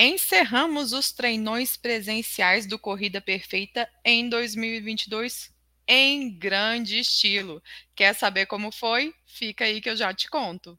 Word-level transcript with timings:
encerramos 0.00 0.94
os 0.94 1.12
treinões 1.12 1.76
presenciais 1.76 2.64
do 2.64 2.78
Corrida 2.78 3.20
Perfeita 3.20 3.86
em 4.02 4.30
2022 4.30 5.52
em 5.86 6.30
grande 6.38 6.98
estilo. 7.00 7.62
Quer 7.94 8.14
saber 8.14 8.46
como 8.46 8.72
foi? 8.72 9.14
Fica 9.26 9.66
aí 9.66 9.78
que 9.78 9.90
eu 9.90 9.96
já 9.96 10.14
te 10.14 10.30
conto. 10.30 10.78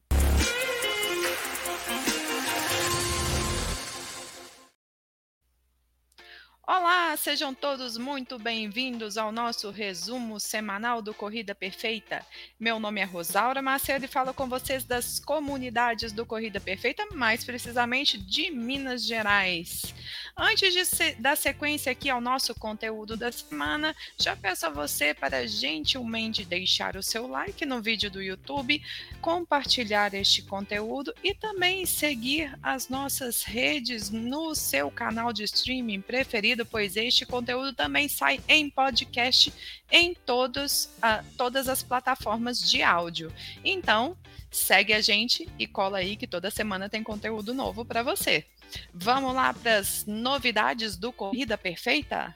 Olá, 6.64 7.16
sejam 7.16 7.52
todos 7.52 7.98
muito 7.98 8.38
bem-vindos 8.38 9.18
ao 9.18 9.32
nosso 9.32 9.68
resumo 9.72 10.38
semanal 10.38 11.02
do 11.02 11.12
Corrida 11.12 11.56
Perfeita. 11.56 12.24
Meu 12.58 12.78
nome 12.78 13.00
é 13.00 13.04
Rosaura 13.04 13.60
Macedo 13.60 14.04
e 14.04 14.08
falo 14.08 14.32
com 14.32 14.48
vocês 14.48 14.84
das 14.84 15.18
comunidades 15.18 16.12
do 16.12 16.24
Corrida 16.24 16.60
Perfeita, 16.60 17.04
mais 17.14 17.42
precisamente 17.42 18.16
de 18.16 18.52
Minas 18.52 19.04
Gerais. 19.04 19.92
Antes 20.36 20.72
de 20.72 20.84
se, 20.84 21.16
dar 21.16 21.36
sequência 21.36 21.90
aqui 21.90 22.08
ao 22.08 22.20
nosso 22.20 22.54
conteúdo 22.54 23.16
da 23.16 23.32
semana, 23.32 23.94
já 24.16 24.36
peço 24.36 24.64
a 24.64 24.70
você 24.70 25.12
para 25.12 25.44
gentilmente 25.48 26.44
deixar 26.44 26.96
o 26.96 27.02
seu 27.02 27.26
like 27.26 27.66
no 27.66 27.82
vídeo 27.82 28.08
do 28.08 28.22
YouTube, 28.22 28.80
compartilhar 29.20 30.14
este 30.14 30.42
conteúdo 30.42 31.12
e 31.24 31.34
também 31.34 31.84
seguir 31.86 32.56
as 32.62 32.88
nossas 32.88 33.42
redes 33.42 34.10
no 34.10 34.54
seu 34.54 34.92
canal 34.92 35.32
de 35.32 35.42
streaming 35.42 36.00
preferido 36.00 36.51
pois 36.64 36.96
este 36.96 37.24
conteúdo 37.24 37.72
também 37.72 38.08
sai 38.08 38.40
em 38.48 38.68
podcast 38.68 39.52
em 39.90 40.14
todos, 40.14 40.86
uh, 40.98 41.24
todas 41.36 41.68
as 41.68 41.82
plataformas 41.82 42.60
de 42.60 42.82
áudio. 42.82 43.32
Então, 43.64 44.16
segue 44.50 44.92
a 44.92 45.00
gente 45.00 45.48
e 45.58 45.66
cola 45.66 45.98
aí 45.98 46.16
que 46.16 46.26
toda 46.26 46.50
semana 46.50 46.88
tem 46.88 47.02
conteúdo 47.02 47.54
novo 47.54 47.84
para 47.84 48.02
você. 48.02 48.44
Vamos 48.92 49.34
lá 49.34 49.52
para 49.52 49.78
as 49.78 50.04
novidades 50.06 50.96
do 50.96 51.12
Corrida 51.12 51.58
Perfeita? 51.58 52.34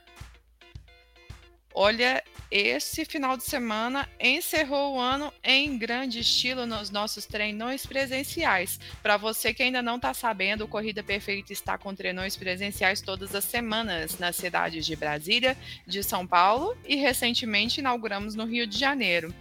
Olha, 1.78 2.24
esse 2.50 3.04
final 3.04 3.36
de 3.36 3.44
semana 3.44 4.08
encerrou 4.18 4.94
o 4.94 4.98
ano 4.98 5.30
em 5.44 5.76
grande 5.76 6.20
estilo 6.20 6.64
nos 6.64 6.88
nossos 6.88 7.26
treinões 7.26 7.84
presenciais. 7.84 8.80
Para 9.02 9.18
você 9.18 9.52
que 9.52 9.62
ainda 9.62 9.82
não 9.82 9.96
está 9.96 10.14
sabendo, 10.14 10.64
o 10.64 10.68
Corrida 10.68 11.02
Perfeita 11.02 11.52
está 11.52 11.76
com 11.76 11.94
treinões 11.94 12.34
presenciais 12.34 13.02
todas 13.02 13.34
as 13.34 13.44
semanas 13.44 14.18
nas 14.18 14.36
cidades 14.36 14.86
de 14.86 14.96
Brasília, 14.96 15.54
de 15.86 16.02
São 16.02 16.26
Paulo 16.26 16.74
e 16.82 16.96
recentemente 16.96 17.80
inauguramos 17.80 18.34
no 18.34 18.46
Rio 18.46 18.66
de 18.66 18.78
Janeiro. 18.78 19.34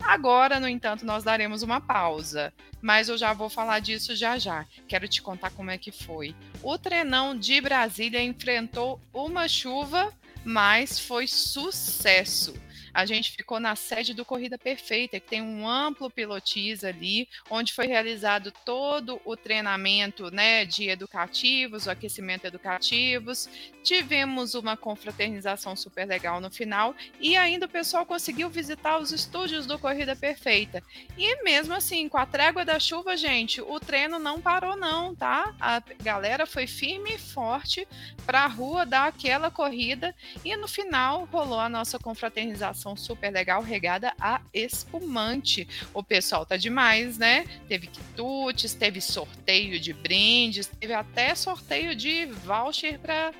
Agora, 0.00 0.58
no 0.58 0.68
entanto, 0.68 1.04
nós 1.04 1.22
daremos 1.22 1.62
uma 1.62 1.78
pausa, 1.78 2.54
mas 2.80 3.10
eu 3.10 3.18
já 3.18 3.34
vou 3.34 3.50
falar 3.50 3.80
disso 3.80 4.16
já 4.16 4.38
já. 4.38 4.64
Quero 4.88 5.06
te 5.06 5.20
contar 5.20 5.50
como 5.50 5.70
é 5.70 5.76
que 5.76 5.92
foi. 5.92 6.34
O 6.62 6.78
treinão 6.78 7.36
de 7.38 7.60
Brasília 7.60 8.22
enfrentou 8.22 8.98
uma 9.12 9.46
chuva 9.46 10.10
mas 10.44 10.98
foi 10.98 11.26
sucesso. 11.26 12.54
A 12.94 13.06
gente 13.06 13.32
ficou 13.32 13.58
na 13.58 13.74
sede 13.74 14.12
do 14.12 14.24
Corrida 14.24 14.58
Perfeita, 14.58 15.18
que 15.18 15.28
tem 15.28 15.40
um 15.40 15.66
amplo 15.66 16.10
pilotis 16.10 16.84
ali, 16.84 17.28
onde 17.48 17.72
foi 17.72 17.86
realizado 17.86 18.52
todo 18.64 19.20
o 19.24 19.36
treinamento 19.36 20.30
né, 20.30 20.64
de 20.64 20.88
educativos, 20.88 21.86
o 21.86 21.90
aquecimento 21.90 22.46
educativos. 22.46 23.48
Tivemos 23.82 24.54
uma 24.54 24.76
confraternização 24.76 25.74
super 25.74 26.06
legal 26.06 26.40
no 26.40 26.50
final 26.50 26.94
e 27.18 27.36
ainda 27.36 27.66
o 27.66 27.68
pessoal 27.68 28.04
conseguiu 28.04 28.50
visitar 28.50 28.98
os 28.98 29.10
estúdios 29.10 29.66
do 29.66 29.78
Corrida 29.78 30.14
Perfeita. 30.14 30.82
E 31.16 31.42
mesmo 31.42 31.74
assim, 31.74 32.08
com 32.08 32.18
a 32.18 32.26
trégua 32.26 32.64
da 32.64 32.78
chuva, 32.78 33.16
gente, 33.16 33.60
o 33.60 33.80
treino 33.80 34.18
não 34.18 34.40
parou 34.40 34.76
não, 34.76 35.14
tá? 35.14 35.54
A 35.58 35.82
galera 36.02 36.46
foi 36.46 36.66
firme 36.66 37.14
e 37.14 37.18
forte 37.18 37.88
para 38.26 38.44
a 38.44 38.46
rua 38.46 38.84
dar 38.84 39.08
aquela 39.08 39.50
corrida 39.50 40.14
e 40.44 40.56
no 40.56 40.68
final 40.68 41.24
rolou 41.24 41.58
a 41.58 41.68
nossa 41.68 41.98
confraternização 41.98 42.81
super 42.96 43.30
legal, 43.30 43.62
regada 43.62 44.12
a 44.20 44.40
espumante. 44.52 45.66
O 45.94 46.02
pessoal 46.02 46.44
tá 46.44 46.56
demais, 46.56 47.18
né? 47.18 47.46
Teve 47.68 47.86
quitutes, 47.86 48.74
teve 48.74 49.00
sorteio 49.00 49.78
de 49.78 49.92
brindes, 49.92 50.66
teve 50.66 50.92
até 50.92 51.34
sorteio 51.34 51.94
de 51.94 52.26
voucher 52.26 52.98
para 52.98 53.32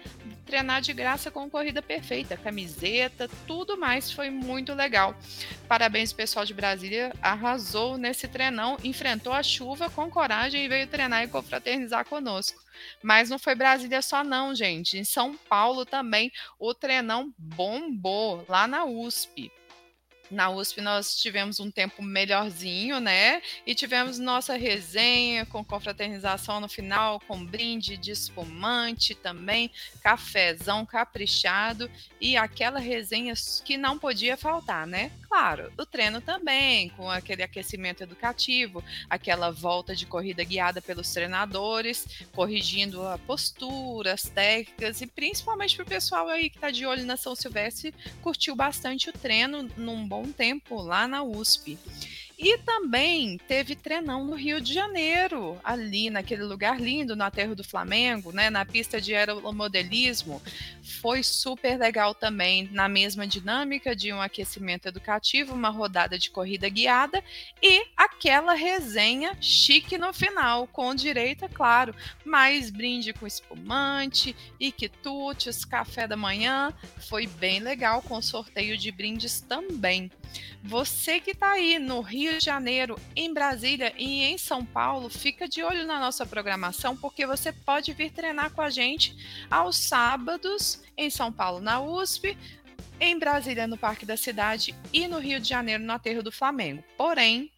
treinar 0.52 0.82
de 0.82 0.92
graça 0.92 1.30
com 1.30 1.48
corrida 1.48 1.80
perfeita, 1.80 2.36
camiseta, 2.36 3.26
tudo 3.46 3.74
mais 3.78 4.12
foi 4.12 4.28
muito 4.28 4.74
legal. 4.74 5.16
Parabéns 5.66 6.12
pessoal 6.12 6.44
de 6.44 6.52
Brasília, 6.52 7.10
arrasou 7.22 7.96
nesse 7.96 8.28
treinão, 8.28 8.76
enfrentou 8.84 9.32
a 9.32 9.42
chuva 9.42 9.88
com 9.88 10.10
coragem 10.10 10.62
e 10.62 10.68
veio 10.68 10.86
treinar 10.86 11.24
e 11.24 11.28
confraternizar 11.28 12.04
conosco. 12.04 12.60
Mas 13.02 13.30
não 13.30 13.38
foi 13.38 13.54
Brasília 13.54 14.02
só 14.02 14.22
não, 14.22 14.54
gente. 14.54 14.98
Em 14.98 15.04
São 15.04 15.34
Paulo 15.48 15.86
também 15.86 16.30
o 16.58 16.74
treinão 16.74 17.32
bombou 17.38 18.44
lá 18.46 18.66
na 18.66 18.84
USP 18.84 19.50
na 20.32 20.50
USP 20.50 20.80
nós 20.80 21.16
tivemos 21.16 21.60
um 21.60 21.70
tempo 21.70 22.02
melhorzinho, 22.02 23.00
né? 23.00 23.42
E 23.66 23.74
tivemos 23.74 24.18
nossa 24.18 24.56
resenha 24.56 25.46
com 25.46 25.64
confraternização 25.64 26.60
no 26.60 26.68
final, 26.68 27.20
com 27.20 27.44
brinde 27.44 27.96
de 27.96 28.10
espumante 28.10 29.14
também, 29.14 29.70
cafezão 30.02 30.84
caprichado 30.84 31.90
e 32.20 32.36
aquela 32.36 32.78
resenha 32.78 33.34
que 33.64 33.76
não 33.76 33.98
podia 33.98 34.36
faltar, 34.36 34.86
né? 34.86 35.10
Claro, 35.28 35.72
o 35.78 35.86
treino 35.86 36.20
também, 36.20 36.90
com 36.90 37.10
aquele 37.10 37.42
aquecimento 37.42 38.02
educativo, 38.02 38.84
aquela 39.08 39.50
volta 39.50 39.96
de 39.96 40.04
corrida 40.04 40.44
guiada 40.44 40.82
pelos 40.82 41.10
treinadores, 41.12 42.06
corrigindo 42.34 43.06
a 43.06 43.16
postura, 43.16 44.12
as 44.12 44.24
técnicas 44.24 45.00
e 45.00 45.06
principalmente 45.06 45.74
para 45.76 45.84
o 45.84 45.88
pessoal 45.88 46.28
aí 46.28 46.50
que 46.50 46.58
está 46.58 46.70
de 46.70 46.84
olho 46.84 47.06
na 47.06 47.16
São 47.16 47.34
Silvestre, 47.34 47.94
curtiu 48.20 48.54
bastante 48.54 49.08
o 49.08 49.12
treino 49.12 49.62
num 49.76 50.06
bom 50.06 50.21
um 50.22 50.32
tempo 50.32 50.80
lá 50.80 51.06
na 51.06 51.22
USP. 51.22 51.78
E 52.42 52.58
também 52.58 53.38
teve 53.46 53.76
treinão 53.76 54.24
no 54.24 54.34
Rio 54.34 54.60
de 54.60 54.74
Janeiro, 54.74 55.56
ali 55.62 56.10
naquele 56.10 56.42
lugar 56.42 56.80
lindo, 56.80 57.14
no 57.14 57.22
aterro 57.22 57.54
do 57.54 57.62
Flamengo, 57.62 58.32
né, 58.32 58.50
na 58.50 58.64
pista 58.64 59.00
de 59.00 59.14
aeromodelismo. 59.14 60.42
Foi 61.00 61.22
super 61.22 61.78
legal 61.78 62.16
também, 62.16 62.68
na 62.72 62.88
mesma 62.88 63.28
dinâmica 63.28 63.94
de 63.94 64.12
um 64.12 64.20
aquecimento 64.20 64.88
educativo, 64.88 65.54
uma 65.54 65.68
rodada 65.68 66.18
de 66.18 66.30
corrida 66.30 66.68
guiada 66.68 67.22
e 67.62 67.86
aquela 67.96 68.54
resenha 68.54 69.36
chique 69.40 69.96
no 69.96 70.12
final, 70.12 70.66
com 70.66 70.96
direito, 70.96 71.44
é 71.44 71.48
claro, 71.48 71.94
mais 72.24 72.70
brinde 72.70 73.12
com 73.12 73.24
espumante 73.24 74.34
quitutes, 74.72 75.64
café 75.64 76.08
da 76.08 76.16
manhã. 76.16 76.72
Foi 77.08 77.24
bem 77.26 77.60
legal, 77.60 78.02
com 78.02 78.20
sorteio 78.20 78.76
de 78.76 78.90
brindes 78.90 79.40
também. 79.40 80.10
Você 80.62 81.20
que 81.20 81.32
está 81.32 81.52
aí 81.52 81.78
no 81.78 82.00
Rio 82.00 82.38
de 82.38 82.44
Janeiro, 82.44 82.98
em 83.16 83.32
Brasília 83.32 83.92
e 83.96 84.22
em 84.22 84.38
São 84.38 84.64
Paulo, 84.64 85.08
fica 85.08 85.48
de 85.48 85.62
olho 85.62 85.86
na 85.86 85.98
nossa 85.98 86.24
programação, 86.24 86.96
porque 86.96 87.26
você 87.26 87.52
pode 87.52 87.92
vir 87.92 88.12
treinar 88.12 88.50
com 88.52 88.62
a 88.62 88.70
gente 88.70 89.16
aos 89.50 89.76
sábados 89.76 90.82
em 90.96 91.10
São 91.10 91.32
Paulo, 91.32 91.60
na 91.60 91.80
USP, 91.80 92.36
em 93.00 93.18
Brasília, 93.18 93.66
no 93.66 93.76
Parque 93.76 94.06
da 94.06 94.16
Cidade 94.16 94.74
e 94.92 95.08
no 95.08 95.18
Rio 95.18 95.40
de 95.40 95.48
Janeiro, 95.48 95.82
no 95.82 95.92
Aterro 95.92 96.22
do 96.22 96.30
Flamengo. 96.30 96.84
Porém, 96.96 97.50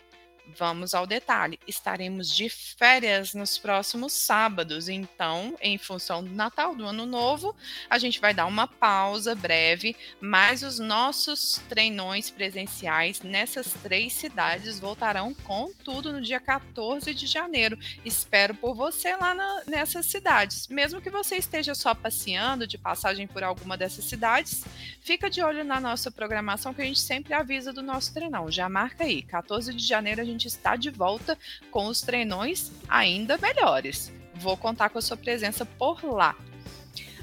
Vamos 0.47 0.93
ao 0.93 1.07
detalhe: 1.07 1.59
estaremos 1.67 2.31
de 2.31 2.49
férias 2.49 3.33
nos 3.33 3.57
próximos 3.57 4.13
sábados, 4.13 4.89
então, 4.89 5.57
em 5.61 5.79
função 5.79 6.23
do 6.23 6.31
Natal, 6.31 6.75
do 6.75 6.85
Ano 6.85 7.07
Novo, 7.07 7.57
a 7.89 7.99
gente 7.99 8.21
vai 8.21 8.35
dar 8.35 8.45
uma 8.47 8.67
pausa 8.67 9.35
breve, 9.35 9.97
mas 10.21 10.63
os 10.63 10.79
nossos 10.79 11.63
treinões 11.69 12.31
presenciais 12.31 13.23
nessas 13.23 13.73
três 13.83 14.13
cidades 14.13 14.79
voltarão 14.79 15.33
com 15.33 15.73
tudo 15.83 16.13
no 16.13 16.21
dia 16.21 16.39
14 16.39 17.15
de 17.15 17.27
janeiro. 17.27 17.79
Espero 18.05 18.55
por 18.55 18.75
você 18.75 19.17
lá 19.17 19.35
na, 19.35 19.63
nessas 19.67 20.07
cidades. 20.07 20.69
Mesmo 20.69 21.01
que 21.01 21.11
você 21.11 21.37
esteja 21.37 21.75
só 21.75 21.95
passeando 21.95 22.67
de 22.67 22.77
passagem 22.77 23.27
por 23.27 23.43
alguma 23.43 23.77
dessas 23.77 24.05
cidades, 24.05 24.65
fica 25.01 25.31
de 25.31 25.43
olho 25.43 25.65
na 25.65 25.81
nossa 25.81 26.11
programação 26.11 26.75
que 26.75 26.83
a 26.83 26.85
gente 26.85 27.01
sempre 27.01 27.33
avisa 27.33 27.73
do 27.73 27.83
nosso 27.83 28.13
treinão. 28.13 28.51
Já 28.51 28.69
marca 28.69 29.05
aí, 29.05 29.23
14 29.23 29.73
de 29.73 29.85
janeiro 29.85 30.21
a 30.21 30.25
gente 30.25 30.34
gente 30.35 30.49
está 30.49 30.77
de 30.77 30.91
volta 30.91 31.39
com 31.71 31.87
os 31.87 32.01
treinões 32.01 32.71
ainda 32.89 33.39
melhores. 33.39 34.13
Vou 34.35 34.57
contar 34.57 34.91
com 34.91 34.99
a 34.99 35.03
sua 35.03 35.17
presença 35.17 35.65
por 35.65 36.05
lá. 36.05 36.37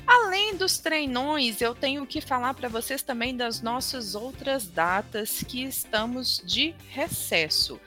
Além 0.08 0.56
dos 0.56 0.78
treinões, 0.78 1.62
eu 1.62 1.74
tenho 1.76 2.06
que 2.06 2.20
falar 2.20 2.54
para 2.54 2.68
vocês 2.68 3.02
também 3.02 3.36
das 3.36 3.62
nossas 3.62 4.16
outras 4.16 4.68
datas 4.68 5.44
que 5.44 5.64
estamos 5.64 6.42
de 6.44 6.74
recesso. 6.90 7.80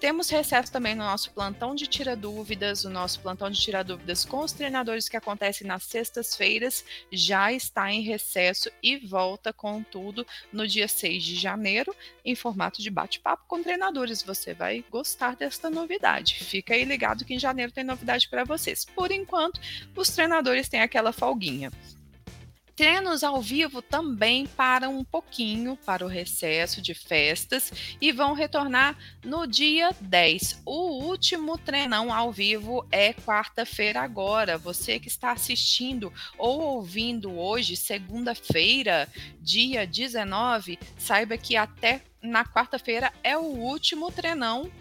Temos 0.00 0.28
recesso 0.28 0.72
também 0.72 0.94
no 0.94 1.04
nosso 1.04 1.30
plantão 1.30 1.74
de 1.74 1.86
tira 1.86 2.16
dúvidas, 2.16 2.84
o 2.84 2.90
nosso 2.90 3.20
plantão 3.20 3.48
de 3.48 3.60
tira 3.60 3.84
dúvidas 3.84 4.24
com 4.24 4.40
os 4.40 4.52
treinadores 4.52 5.08
que 5.08 5.16
acontece 5.16 5.64
nas 5.64 5.84
sextas-feiras 5.84 6.84
já 7.10 7.52
está 7.52 7.90
em 7.92 8.02
recesso 8.02 8.70
e 8.82 8.96
volta 8.96 9.52
com 9.52 9.82
tudo 9.82 10.26
no 10.52 10.66
dia 10.66 10.88
6 10.88 11.22
de 11.22 11.36
janeiro 11.36 11.94
em 12.24 12.34
formato 12.34 12.82
de 12.82 12.90
bate-papo 12.90 13.44
com 13.46 13.62
treinadores. 13.62 14.22
Você 14.22 14.54
vai 14.54 14.84
gostar 14.90 15.36
desta 15.36 15.70
novidade. 15.70 16.42
Fica 16.44 16.74
aí 16.74 16.84
ligado 16.84 17.24
que 17.24 17.34
em 17.34 17.38
janeiro 17.38 17.72
tem 17.72 17.84
novidade 17.84 18.28
para 18.28 18.44
vocês. 18.44 18.84
Por 18.84 19.10
enquanto, 19.10 19.60
os 19.96 20.08
treinadores 20.10 20.68
têm 20.68 20.80
aquela 20.80 21.12
folguinha. 21.12 21.51
Treinos 22.74 23.22
ao 23.22 23.40
vivo 23.40 23.82
também 23.82 24.46
param 24.46 24.98
um 24.98 25.04
pouquinho 25.04 25.76
para 25.84 26.04
o 26.04 26.08
recesso 26.08 26.80
de 26.80 26.94
festas 26.94 27.70
e 28.00 28.10
vão 28.10 28.32
retornar 28.32 28.96
no 29.22 29.46
dia 29.46 29.94
10. 30.00 30.62
O 30.64 31.04
último 31.04 31.58
treinão 31.58 32.12
ao 32.12 32.32
vivo 32.32 32.86
é 32.90 33.12
quarta-feira 33.12 34.00
agora. 34.00 34.56
Você 34.56 34.98
que 34.98 35.08
está 35.08 35.32
assistindo 35.32 36.10
ou 36.38 36.62
ouvindo 36.62 37.38
hoje, 37.38 37.76
segunda-feira, 37.76 39.06
dia 39.38 39.86
19, 39.86 40.78
saiba 40.96 41.36
que 41.36 41.56
até 41.56 42.00
na 42.22 42.42
quarta-feira 42.42 43.12
é 43.22 43.36
o 43.36 43.42
último 43.42 44.10
treinão 44.10 44.72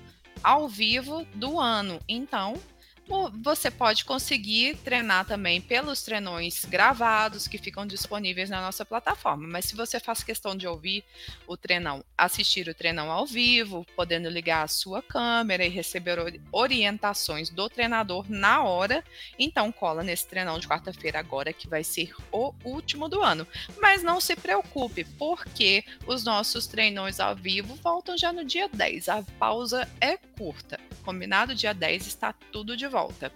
ao 0.42 0.68
vivo 0.68 1.26
do 1.36 1.60
ano. 1.60 2.00
Então, 2.08 2.54
você 3.42 3.70
pode 3.70 4.06
conseguir 4.06 4.78
treinar 4.78 5.26
também 5.26 5.60
pelos 5.60 6.02
treinões 6.02 6.66
gravados 6.66 7.48
que 7.48 7.58
ficam 7.58 7.86
disponíveis 7.86 8.50
na 8.50 8.62
nossa 8.62 8.86
plataforma. 8.86 9.48
Mas 9.48 9.66
se 9.66 9.76
você 9.76 10.00
faz 10.00 10.24
questão 10.24 10.56
de 10.56 10.68
ouvir 10.68 11.04
o 11.46 11.58
treinão, 11.58 12.04
assistir 12.18 12.68
o 12.68 12.74
treinão 12.74 13.12
ao 13.12 13.26
vivo, 13.26 13.86
podendo 13.96 14.30
ligar 14.30 14.64
a 14.64 14.68
sua 14.68 15.02
câmera 15.02 15.66
e 15.66 15.70
receber 15.70 16.18
orientações 16.52 17.50
do 17.50 17.70
treinador 17.70 18.26
na 18.30 18.64
hora, 18.64 19.04
então 19.38 19.72
cola 19.72 20.04
nesse 20.04 20.28
treinão 20.28 20.58
de 20.60 20.68
quarta-feira 20.68 21.20
agora 21.20 21.54
que 21.54 21.68
vai 21.68 21.84
ser 21.84 22.14
o 22.32 22.54
último 22.64 23.10
do 23.10 23.22
ano. 23.22 23.46
Mas 23.80 24.04
não 24.04 24.22
se 24.22 24.36
preocupe, 24.36 25.04
porque 25.18 25.84
os 26.08 26.24
nossos 26.24 26.68
treinões 26.68 27.20
ao 27.20 27.36
vivo 27.36 27.76
voltam 27.76 28.18
já 28.18 28.32
no 28.32 28.46
dia 28.46 28.70
10. 28.70 29.10
A 29.10 29.24
pausa 29.38 29.88
é 30.00 30.18
curta. 30.18 30.80
Combinado? 31.04 31.56
Dia 31.56 31.74
10 31.74 32.08
está 32.08 32.34
tudo 32.34 32.78
de 32.78 32.88
volta 32.88 33.01
volta. 33.02 33.32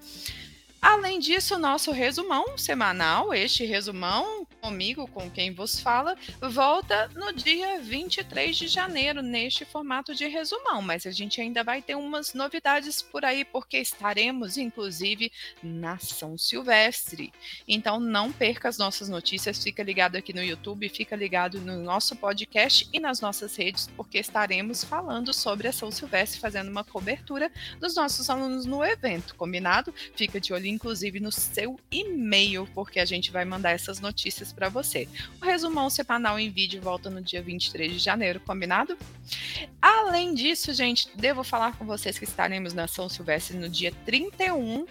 Além 0.88 1.18
disso, 1.20 1.58
nosso 1.58 1.92
resumão 1.92 2.60
semanal, 2.60 3.34
este 3.34 3.66
resumão 3.66 4.46
comigo, 4.62 5.08
com 5.08 5.30
quem 5.32 5.52
vos 5.52 5.80
fala, 5.80 6.16
volta 6.40 7.08
no 7.16 7.34
dia 7.34 7.80
23 7.80 8.56
de 8.56 8.68
janeiro, 8.68 9.24
neste 9.24 9.66
formato 9.66 10.14
de 10.14 10.28
resumão. 10.28 10.84
Mas 10.84 11.08
a 11.08 11.12
gente 11.12 11.42
ainda 11.42 11.64
vai 11.64 11.82
ter 11.82 11.96
umas 11.96 12.36
novidades 12.36 13.02
por 13.02 13.26
aí, 13.26 13.44
porque 13.44 13.78
estaremos, 13.78 14.58
inclusive, 14.58 15.32
na 15.62 15.98
São 15.98 16.38
Silvestre. 16.38 17.34
Então, 17.68 18.00
não 18.00 18.32
perca 18.32 18.70
as 18.70 18.78
nossas 18.78 19.10
notícias, 19.10 19.64
fica 19.64 19.82
ligado 19.82 20.16
aqui 20.16 20.34
no 20.34 20.44
YouTube, 20.44 20.88
fica 20.90 21.16
ligado 21.16 21.60
no 21.62 21.78
nosso 21.82 22.16
podcast 22.16 22.88
e 22.94 23.00
nas 23.00 23.22
nossas 23.22 23.56
redes, 23.56 23.90
porque 23.98 24.20
estaremos 24.20 24.84
falando 24.84 25.34
sobre 25.34 25.68
a 25.68 25.74
São 25.74 25.90
Silvestre, 25.90 26.40
fazendo 26.40 26.70
uma 26.70 26.84
cobertura 26.84 27.52
dos 27.80 27.96
nossos 27.96 28.30
alunos 28.30 28.68
no 28.68 28.84
evento, 28.86 29.34
combinado? 29.34 29.92
Fica 30.16 30.40
de 30.40 30.54
olho, 30.54 30.75
inclusive, 30.76 31.20
no 31.20 31.32
seu 31.32 31.80
e-mail, 31.92 32.68
porque 32.74 33.00
a 33.00 33.06
gente 33.06 33.32
vai 33.32 33.46
mandar 33.46 33.72
essas 33.72 34.00
notícias 34.00 34.54
para 34.54 34.70
você. 34.70 35.08
O 35.42 35.46
resumão 35.46 35.90
semanal 35.90 36.38
em 36.38 36.50
vídeo 36.50 36.82
volta 36.82 37.10
no 37.10 37.22
dia 37.22 37.42
23 37.42 37.92
de 37.92 38.00
janeiro, 38.00 38.40
combinado? 38.40 38.98
Além 39.82 40.34
disso, 40.34 40.74
gente, 40.74 41.10
devo 41.16 41.44
falar 41.44 41.78
com 41.78 41.86
vocês 41.86 42.20
que 42.20 42.26
estaremos 42.26 42.74
na 42.74 42.88
São 42.88 43.10
Silvestre 43.10 43.58
no 43.58 43.70
dia 43.70 43.92
31 44.06 44.86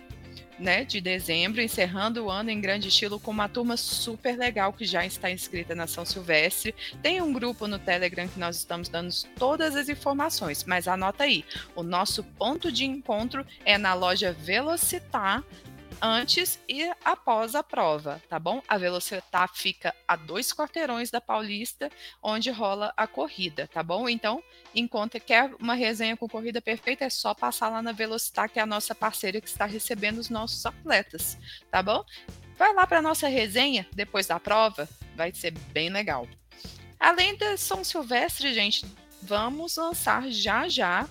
né, 0.58 0.84
de 0.84 1.00
dezembro, 1.00 1.60
encerrando 1.60 2.24
o 2.24 2.30
ano 2.30 2.50
em 2.50 2.60
grande 2.60 2.88
estilo 2.88 3.18
com 3.18 3.30
uma 3.30 3.48
turma 3.48 3.76
super 3.76 4.36
legal 4.36 4.72
que 4.72 4.84
já 4.84 5.04
está 5.04 5.30
inscrita 5.30 5.74
na 5.74 5.86
São 5.86 6.04
Silvestre. 6.04 6.74
Tem 7.02 7.20
um 7.20 7.32
grupo 7.32 7.66
no 7.66 7.78
Telegram 7.78 8.28
que 8.28 8.38
nós 8.38 8.56
estamos 8.56 8.88
dando 8.88 9.12
todas 9.36 9.74
as 9.74 9.88
informações, 9.88 10.64
mas 10.64 10.88
anota 10.88 11.24
aí, 11.24 11.44
o 11.74 11.82
nosso 11.82 12.22
ponto 12.22 12.70
de 12.70 12.84
encontro 12.84 13.44
é 13.64 13.76
na 13.76 13.94
loja 13.94 14.32
Velocitar, 14.32 15.42
antes 16.04 16.58
e 16.68 16.92
após 17.02 17.54
a 17.54 17.62
prova, 17.62 18.20
tá 18.28 18.38
bom? 18.38 18.62
A 18.68 18.76
Velocitar 18.76 19.50
fica 19.54 19.94
a 20.06 20.16
dois 20.16 20.52
quarteirões 20.52 21.10
da 21.10 21.18
Paulista, 21.18 21.90
onde 22.22 22.50
rola 22.50 22.92
a 22.94 23.06
corrida, 23.06 23.66
tá 23.72 23.82
bom? 23.82 24.06
Então, 24.06 24.42
enquanto 24.74 25.18
quer 25.18 25.50
uma 25.58 25.72
resenha 25.72 26.14
com 26.14 26.28
corrida 26.28 26.60
perfeita, 26.60 27.06
é 27.06 27.10
só 27.10 27.32
passar 27.32 27.70
lá 27.70 27.80
na 27.80 27.92
Velocitar, 27.92 28.50
que 28.50 28.58
é 28.58 28.62
a 28.62 28.66
nossa 28.66 28.94
parceira 28.94 29.40
que 29.40 29.48
está 29.48 29.64
recebendo 29.64 30.18
os 30.18 30.28
nossos 30.28 30.66
atletas, 30.66 31.38
tá 31.70 31.82
bom? 31.82 32.04
Vai 32.58 32.74
lá 32.74 32.86
para 32.86 33.00
nossa 33.00 33.26
resenha 33.26 33.86
depois 33.94 34.26
da 34.26 34.38
prova, 34.38 34.86
vai 35.16 35.32
ser 35.32 35.52
bem 35.72 35.88
legal. 35.88 36.28
Além 37.00 37.34
da 37.36 37.56
São 37.56 37.82
Silvestre, 37.82 38.52
gente, 38.52 38.84
vamos 39.22 39.76
lançar 39.76 40.28
já 40.28 40.68
já 40.68 41.08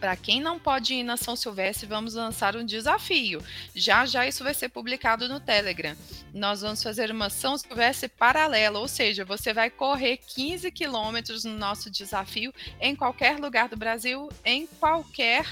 para 0.00 0.16
quem 0.16 0.40
não 0.40 0.58
pode 0.58 0.94
ir 0.94 1.02
na 1.02 1.16
São 1.16 1.34
Silvestre, 1.34 1.86
vamos 1.86 2.14
lançar 2.14 2.56
um 2.56 2.64
desafio. 2.64 3.42
Já 3.74 4.06
já 4.06 4.26
isso 4.26 4.44
vai 4.44 4.54
ser 4.54 4.68
publicado 4.68 5.28
no 5.28 5.40
Telegram. 5.40 5.96
Nós 6.32 6.60
vamos 6.60 6.82
fazer 6.82 7.10
uma 7.10 7.30
São 7.30 7.56
Silvestre 7.56 8.08
paralela, 8.08 8.78
ou 8.78 8.88
seja, 8.88 9.24
você 9.24 9.52
vai 9.52 9.70
correr 9.70 10.18
15 10.18 10.70
quilômetros 10.70 11.44
no 11.44 11.56
nosso 11.56 11.90
desafio 11.90 12.52
em 12.80 12.94
qualquer 12.94 13.38
lugar 13.38 13.68
do 13.68 13.76
Brasil, 13.76 14.28
em 14.44 14.66
qualquer 14.66 15.46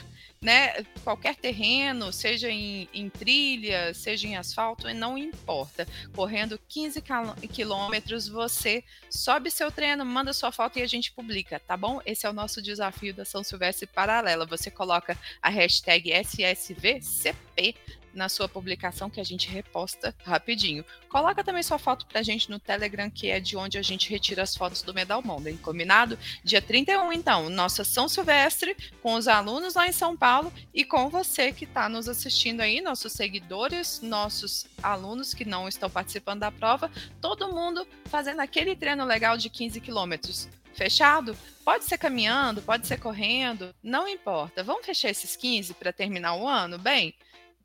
né, 0.45 0.85
qualquer 1.03 1.37
terreno, 1.37 2.13
seja 2.13 2.51
em, 2.51 2.87
em 2.93 3.09
trilha, 3.09 3.95
seja 3.95 4.29
em 4.29 4.37
asfalto, 4.37 4.93
não 4.93 5.17
importa. 5.17 5.89
Correndo 6.15 6.61
15 6.69 7.03
quilômetros, 7.51 8.29
você 8.29 8.85
sobe 9.09 9.51
seu 9.51 9.73
treino, 9.73 10.05
manda 10.05 10.35
sua 10.35 10.53
foto 10.53 10.79
e 10.79 10.83
a 10.83 10.87
gente 10.87 11.11
publica, 11.13 11.59
tá 11.59 11.79
bom? 11.79 11.99
Esse 12.05 12.27
é 12.27 12.31
o 12.31 12.35
nosso 12.35 12.61
desafio 12.61 13.15
da 13.15 13.25
São 13.25 13.43
Silvestre 13.43 13.87
Paralela. 13.87 14.45
Você 14.45 14.71
coloca 14.71 15.17
a 15.41 15.49
hashtag 15.49 16.13
SSVCP 16.13 17.75
na 18.15 18.29
sua 18.29 18.49
publicação 18.49 19.11
que 19.11 19.21
a 19.21 19.25
gente 19.25 19.49
reposta 19.49 20.15
rapidinho. 20.25 20.85
Coloca 21.09 21.45
também 21.45 21.63
sua 21.63 21.79
foto 21.79 22.07
pra 22.07 22.23
gente 22.23 22.51
no 22.51 22.59
Telegram, 22.59 23.11
que 23.11 23.29
é 23.31 23.41
de 23.41 23.57
onde 23.57 23.79
a 23.79 23.83
gente 23.83 24.11
retira 24.11 24.43
as 24.43 24.57
fotos 24.57 24.83
do 24.83 24.95
Medal 24.95 25.23
Monday, 25.23 25.57
combinado? 25.57 26.19
Dia 26.43 26.63
31, 26.63 27.13
então, 27.13 27.51
nossa 27.51 27.85
São 27.85 28.09
Silvestre, 28.09 28.77
com 29.03 29.15
os 29.15 29.29
alunos 29.29 29.75
lá 29.75 29.87
em 29.87 29.93
São 29.93 30.17
Paulo 30.17 30.53
e 30.73 30.85
com 30.85 31.09
você 31.09 31.53
que 31.53 31.65
está 31.65 31.89
nos 31.89 32.09
assistindo 32.09 32.61
aí, 32.61 32.81
nossos 32.81 33.13
seguidores, 33.13 34.01
nossos 34.01 34.67
alunos 34.83 35.35
que 35.35 35.45
não 35.45 35.69
estão 35.69 35.91
participando 35.91 36.41
da 36.41 36.51
prova, 36.51 36.91
todo 37.21 37.53
mundo 37.53 37.87
fazendo 38.07 38.41
aquele 38.41 38.77
treino 38.77 39.05
legal 39.05 39.37
de 39.37 39.51
15 39.51 39.81
quilômetros 39.81 40.49
fechado? 40.75 41.37
Pode 41.65 41.85
ser 41.85 41.97
caminhando, 41.97 42.61
pode 42.61 42.87
ser 42.87 42.99
correndo, 42.99 43.75
não 43.83 44.07
importa. 44.07 44.63
Vamos 44.63 44.85
fechar 44.85 45.09
esses 45.09 45.35
15 45.37 45.75
para 45.75 45.93
terminar 45.93 46.35
o 46.35 46.47
ano? 46.47 46.79
Bem, 46.79 47.15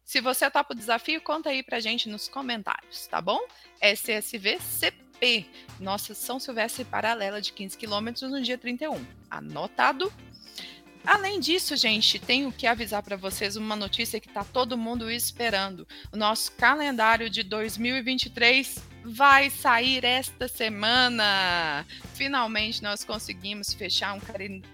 se 0.10 0.22
você 0.22 0.50
topa 0.50 0.74
o 0.74 0.76
desafio, 0.76 1.22
conta 1.22 1.52
aí 1.52 1.62
pra 1.62 1.80
gente 1.80 2.10
nos 2.10 2.28
comentários, 2.28 3.06
tá 3.06 3.22
bom? 3.22 3.40
SSVCP, 3.80 5.46
nossa 5.80 6.16
São 6.16 6.40
Silvestre 6.40 6.84
paralela 6.84 7.40
de 7.40 7.54
15 7.54 7.78
quilômetros 7.78 8.32
no 8.32 8.42
dia 8.42 8.58
31. 8.58 9.06
Anotado? 9.30 10.12
Além 11.06 11.40
disso, 11.40 11.78
gente, 11.78 12.18
tenho 12.18 12.52
que 12.52 12.66
avisar 12.66 13.04
para 13.04 13.18
vocês 13.18 13.56
uma 13.56 13.76
notícia 13.76 14.20
que 14.20 14.28
está 14.28 14.44
todo 14.44 14.76
mundo 14.76 15.12
esperando. 15.12 15.88
O 16.12 16.18
nosso 16.18 16.54
calendário 16.54 17.30
de 17.30 17.44
2023 17.44 18.89
vai 19.04 19.50
sair 19.50 20.04
esta 20.04 20.48
semana. 20.48 21.86
Finalmente 22.14 22.84
nós 22.84 23.04
conseguimos 23.04 23.74
fechar 23.74 24.16
um, 24.16 24.22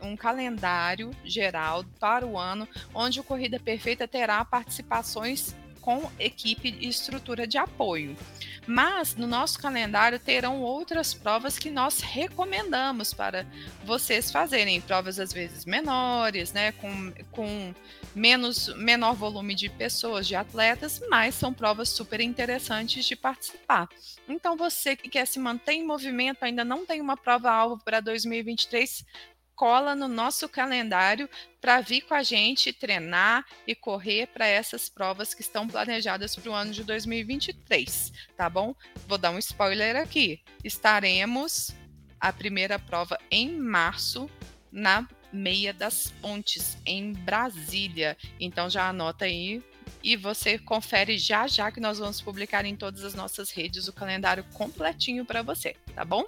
um, 0.01 0.15
calendário 0.15 1.11
geral 1.23 1.83
para 1.99 2.25
o 2.25 2.37
ano, 2.37 2.67
onde 2.93 3.19
o 3.19 3.23
Corrida 3.23 3.59
Perfeita 3.59 4.07
terá 4.07 4.43
participações 4.43 5.55
com 5.85 6.09
equipe 6.19 6.75
e 6.81 6.89
estrutura 6.89 7.45
de 7.45 7.59
apoio. 7.59 8.17
Mas 8.65 9.15
no 9.15 9.27
nosso 9.27 9.59
calendário 9.59 10.17
terão 10.17 10.59
outras 10.61 11.13
provas 11.13 11.59
que 11.59 11.69
nós 11.69 11.99
recomendamos 11.99 13.13
para 13.13 13.45
vocês 13.83 14.31
fazerem, 14.31 14.81
provas 14.81 15.19
às 15.19 15.31
vezes 15.31 15.63
menores, 15.63 16.51
né, 16.51 16.71
com, 16.71 17.13
com 17.31 17.71
menos 18.15 18.73
menor 18.75 19.13
volume 19.13 19.53
de 19.53 19.69
pessoas, 19.69 20.27
de 20.27 20.35
atletas, 20.35 20.99
mas 21.07 21.35
são 21.35 21.53
provas 21.53 21.89
super 21.89 22.19
interessantes 22.19 23.05
de 23.05 23.15
participar. 23.15 23.87
Então 24.27 24.57
você 24.57 24.95
que 24.95 25.07
quer 25.07 25.27
se 25.27 25.37
manter 25.37 25.73
em 25.73 25.85
movimento, 25.85 26.41
ainda 26.41 26.65
não 26.65 26.83
tem 26.83 26.99
uma 26.99 27.15
prova 27.15 27.51
alvo 27.51 27.79
para 27.83 27.99
2023, 27.99 29.05
cola 29.55 29.95
no 29.95 30.07
nosso 30.07 30.47
calendário 30.49 31.29
para 31.61 31.81
vir 31.81 32.01
com 32.01 32.13
a 32.13 32.23
gente 32.23 32.73
treinar 32.73 33.45
e 33.65 33.73
correr 33.73 34.27
para 34.27 34.45
essas 34.45 34.89
provas 34.89 35.33
que 35.33 35.41
estão 35.41 35.67
planejadas 35.67 36.35
para 36.35 36.51
o 36.51 36.53
ano 36.53 36.71
de 36.71 36.83
2023, 36.83 38.11
tá 38.35 38.49
bom? 38.49 38.75
Vou 39.07 39.17
dar 39.17 39.31
um 39.31 39.39
spoiler 39.39 39.95
aqui. 39.95 40.41
Estaremos 40.63 41.71
a 42.19 42.31
primeira 42.31 42.77
prova 42.77 43.17
em 43.31 43.57
março 43.57 44.29
na 44.71 45.07
Meia 45.31 45.73
das 45.73 46.11
Pontes, 46.21 46.77
em 46.85 47.13
Brasília. 47.13 48.17
Então 48.39 48.69
já 48.69 48.89
anota 48.89 49.25
aí 49.25 49.61
e 50.03 50.15
você 50.15 50.57
confere 50.57 51.17
já 51.17 51.47
já 51.47 51.71
que 51.71 51.79
nós 51.79 51.99
vamos 51.99 52.21
publicar 52.21 52.65
em 52.65 52.75
todas 52.75 53.03
as 53.03 53.13
nossas 53.13 53.51
redes 53.51 53.87
o 53.87 53.93
calendário 53.93 54.43
completinho 54.53 55.25
para 55.25 55.41
você, 55.41 55.75
tá 55.93 56.05
bom? 56.05 56.23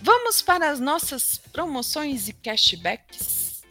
Vamos 0.00 0.40
para 0.42 0.70
as 0.70 0.78
nossas 0.78 1.38
promoções 1.52 2.28
e 2.28 2.32
cashbacks. 2.32 3.62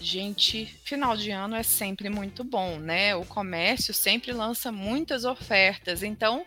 Gente, 0.00 0.66
final 0.84 1.16
de 1.16 1.30
ano 1.30 1.56
é 1.56 1.62
sempre 1.62 2.10
muito 2.10 2.44
bom, 2.44 2.78
né? 2.78 3.16
O 3.16 3.24
comércio 3.24 3.94
sempre 3.94 4.32
lança 4.32 4.70
muitas 4.70 5.24
ofertas, 5.24 6.02
então 6.02 6.44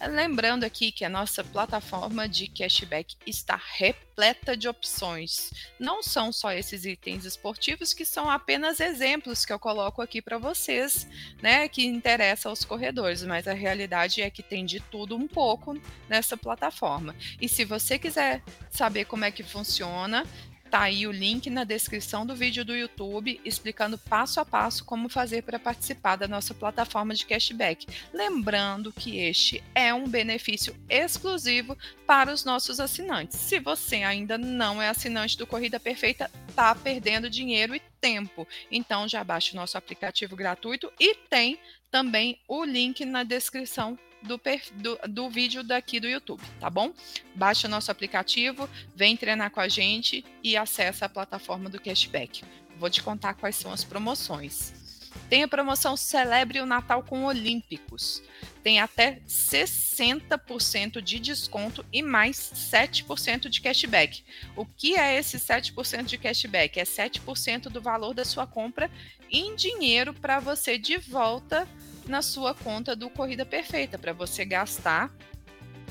Lembrando 0.00 0.64
aqui 0.64 0.92
que 0.92 1.04
a 1.04 1.08
nossa 1.08 1.42
plataforma 1.42 2.28
de 2.28 2.48
cashback 2.48 3.16
está 3.26 3.56
repleta 3.56 4.54
de 4.54 4.68
opções. 4.68 5.50
Não 5.80 6.02
são 6.02 6.30
só 6.30 6.52
esses 6.52 6.84
itens 6.84 7.24
esportivos 7.24 7.94
que 7.94 8.04
são 8.04 8.30
apenas 8.30 8.78
exemplos 8.78 9.46
que 9.46 9.52
eu 9.52 9.58
coloco 9.58 10.02
aqui 10.02 10.20
para 10.20 10.36
vocês, 10.36 11.08
né, 11.40 11.66
que 11.66 11.84
interessam 11.84 12.50
aos 12.50 12.64
corredores, 12.64 13.22
mas 13.22 13.48
a 13.48 13.54
realidade 13.54 14.20
é 14.20 14.28
que 14.28 14.42
tem 14.42 14.66
de 14.66 14.80
tudo 14.80 15.16
um 15.16 15.26
pouco 15.26 15.80
nessa 16.08 16.36
plataforma. 16.36 17.16
E 17.40 17.48
se 17.48 17.64
você 17.64 17.98
quiser 17.98 18.42
saber 18.70 19.06
como 19.06 19.24
é 19.24 19.30
que 19.30 19.42
funciona, 19.42 20.26
Tá 20.70 20.82
aí 20.82 21.06
o 21.06 21.12
link 21.12 21.48
na 21.48 21.64
descrição 21.64 22.26
do 22.26 22.34
vídeo 22.34 22.64
do 22.64 22.74
YouTube 22.74 23.40
explicando 23.44 23.96
passo 23.96 24.40
a 24.40 24.44
passo 24.44 24.84
como 24.84 25.08
fazer 25.08 25.42
para 25.42 25.58
participar 25.58 26.16
da 26.16 26.26
nossa 26.26 26.52
plataforma 26.52 27.14
de 27.14 27.24
cashback. 27.24 27.86
Lembrando 28.12 28.92
que 28.92 29.18
este 29.18 29.62
é 29.74 29.94
um 29.94 30.08
benefício 30.08 30.76
exclusivo 30.88 31.78
para 32.06 32.32
os 32.32 32.44
nossos 32.44 32.80
assinantes. 32.80 33.38
Se 33.38 33.60
você 33.60 33.96
ainda 33.96 34.36
não 34.36 34.82
é 34.82 34.88
assinante 34.88 35.38
do 35.38 35.46
Corrida 35.46 35.78
Perfeita, 35.78 36.30
tá 36.54 36.74
perdendo 36.74 37.30
dinheiro 37.30 37.74
e 37.74 37.80
tempo. 38.00 38.46
Então 38.70 39.08
já 39.08 39.22
baixe 39.22 39.52
o 39.52 39.56
nosso 39.56 39.78
aplicativo 39.78 40.34
gratuito 40.34 40.92
e 40.98 41.14
tem 41.14 41.58
também 41.90 42.40
o 42.48 42.64
link 42.64 43.04
na 43.04 43.22
descrição 43.22 43.98
do, 44.26 44.40
do, 44.74 44.98
do 45.08 45.30
vídeo 45.30 45.62
daqui 45.62 45.98
do 46.00 46.08
YouTube, 46.08 46.42
tá 46.60 46.68
bom? 46.68 46.92
Baixa 47.34 47.66
o 47.66 47.70
nosso 47.70 47.90
aplicativo, 47.90 48.68
vem 48.94 49.16
treinar 49.16 49.50
com 49.50 49.60
a 49.60 49.68
gente 49.68 50.24
e 50.42 50.56
acessa 50.56 51.06
a 51.06 51.08
plataforma 51.08 51.70
do 51.70 51.80
cashback. 51.80 52.42
Vou 52.78 52.90
te 52.90 53.02
contar 53.02 53.34
quais 53.34 53.56
são 53.56 53.72
as 53.72 53.84
promoções. 53.84 54.86
Tem 55.28 55.42
a 55.42 55.48
promoção 55.48 55.96
Celebre 55.96 56.60
o 56.60 56.66
Natal 56.66 57.02
com 57.02 57.24
Olímpicos. 57.24 58.22
Tem 58.62 58.80
até 58.80 59.20
60% 59.26 61.00
de 61.00 61.18
desconto 61.18 61.84
e 61.92 62.02
mais 62.02 62.36
7% 62.36 63.48
de 63.48 63.60
cashback. 63.60 64.22
O 64.54 64.64
que 64.64 64.96
é 64.96 65.18
esse 65.18 65.38
7% 65.38 66.04
de 66.04 66.18
cashback? 66.18 66.78
É 66.78 66.84
7% 66.84 67.62
do 67.68 67.80
valor 67.80 68.14
da 68.14 68.24
sua 68.24 68.46
compra 68.46 68.90
em 69.30 69.56
dinheiro 69.56 70.14
para 70.14 70.38
você 70.38 70.78
de 70.78 70.96
volta 70.96 71.66
na 72.08 72.22
sua 72.22 72.54
conta 72.54 72.94
do 72.94 73.10
Corrida 73.10 73.44
Perfeita, 73.44 73.98
para 73.98 74.12
você 74.12 74.44
gastar 74.44 75.12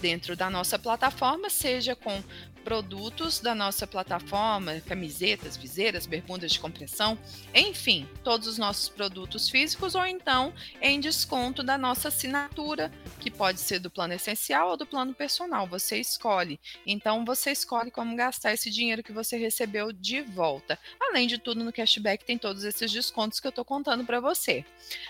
dentro 0.01 0.35
da 0.35 0.49
nossa 0.49 0.77
plataforma, 0.77 1.49
seja 1.49 1.95
com 1.95 2.23
produtos 2.65 3.39
da 3.39 3.53
nossa 3.53 3.85
plataforma, 3.85 4.81
camisetas, 4.81 5.55
viseiras, 5.55 6.07
bermudas 6.07 6.51
de 6.51 6.59
compressão, 6.59 7.15
enfim, 7.53 8.09
todos 8.23 8.47
os 8.47 8.57
nossos 8.57 8.89
produtos 8.89 9.47
físicos 9.47 9.93
ou 9.93 10.03
então 10.03 10.51
em 10.81 10.99
desconto 10.99 11.61
da 11.61 11.77
nossa 11.77 12.07
assinatura, 12.07 12.91
que 13.19 13.29
pode 13.29 13.59
ser 13.59 13.77
do 13.77 13.91
plano 13.91 14.15
essencial 14.15 14.71
ou 14.71 14.77
do 14.77 14.85
plano 14.85 15.13
personal, 15.13 15.67
você 15.67 15.99
escolhe. 15.99 16.59
Então 16.87 17.23
você 17.23 17.51
escolhe 17.51 17.91
como 17.91 18.15
gastar 18.15 18.53
esse 18.53 18.71
dinheiro 18.71 19.03
que 19.03 19.13
você 19.13 19.37
recebeu 19.37 19.93
de 19.93 20.21
volta. 20.21 20.79
Além 20.99 21.27
de 21.27 21.37
tudo, 21.37 21.63
no 21.63 21.71
cashback 21.71 22.25
tem 22.25 22.37
todos 22.37 22.63
esses 22.63 22.91
descontos 22.91 23.39
que 23.39 23.45
eu 23.45 23.49
estou 23.49 23.63
contando 23.63 24.03
para 24.03 24.19
você. 24.19 24.65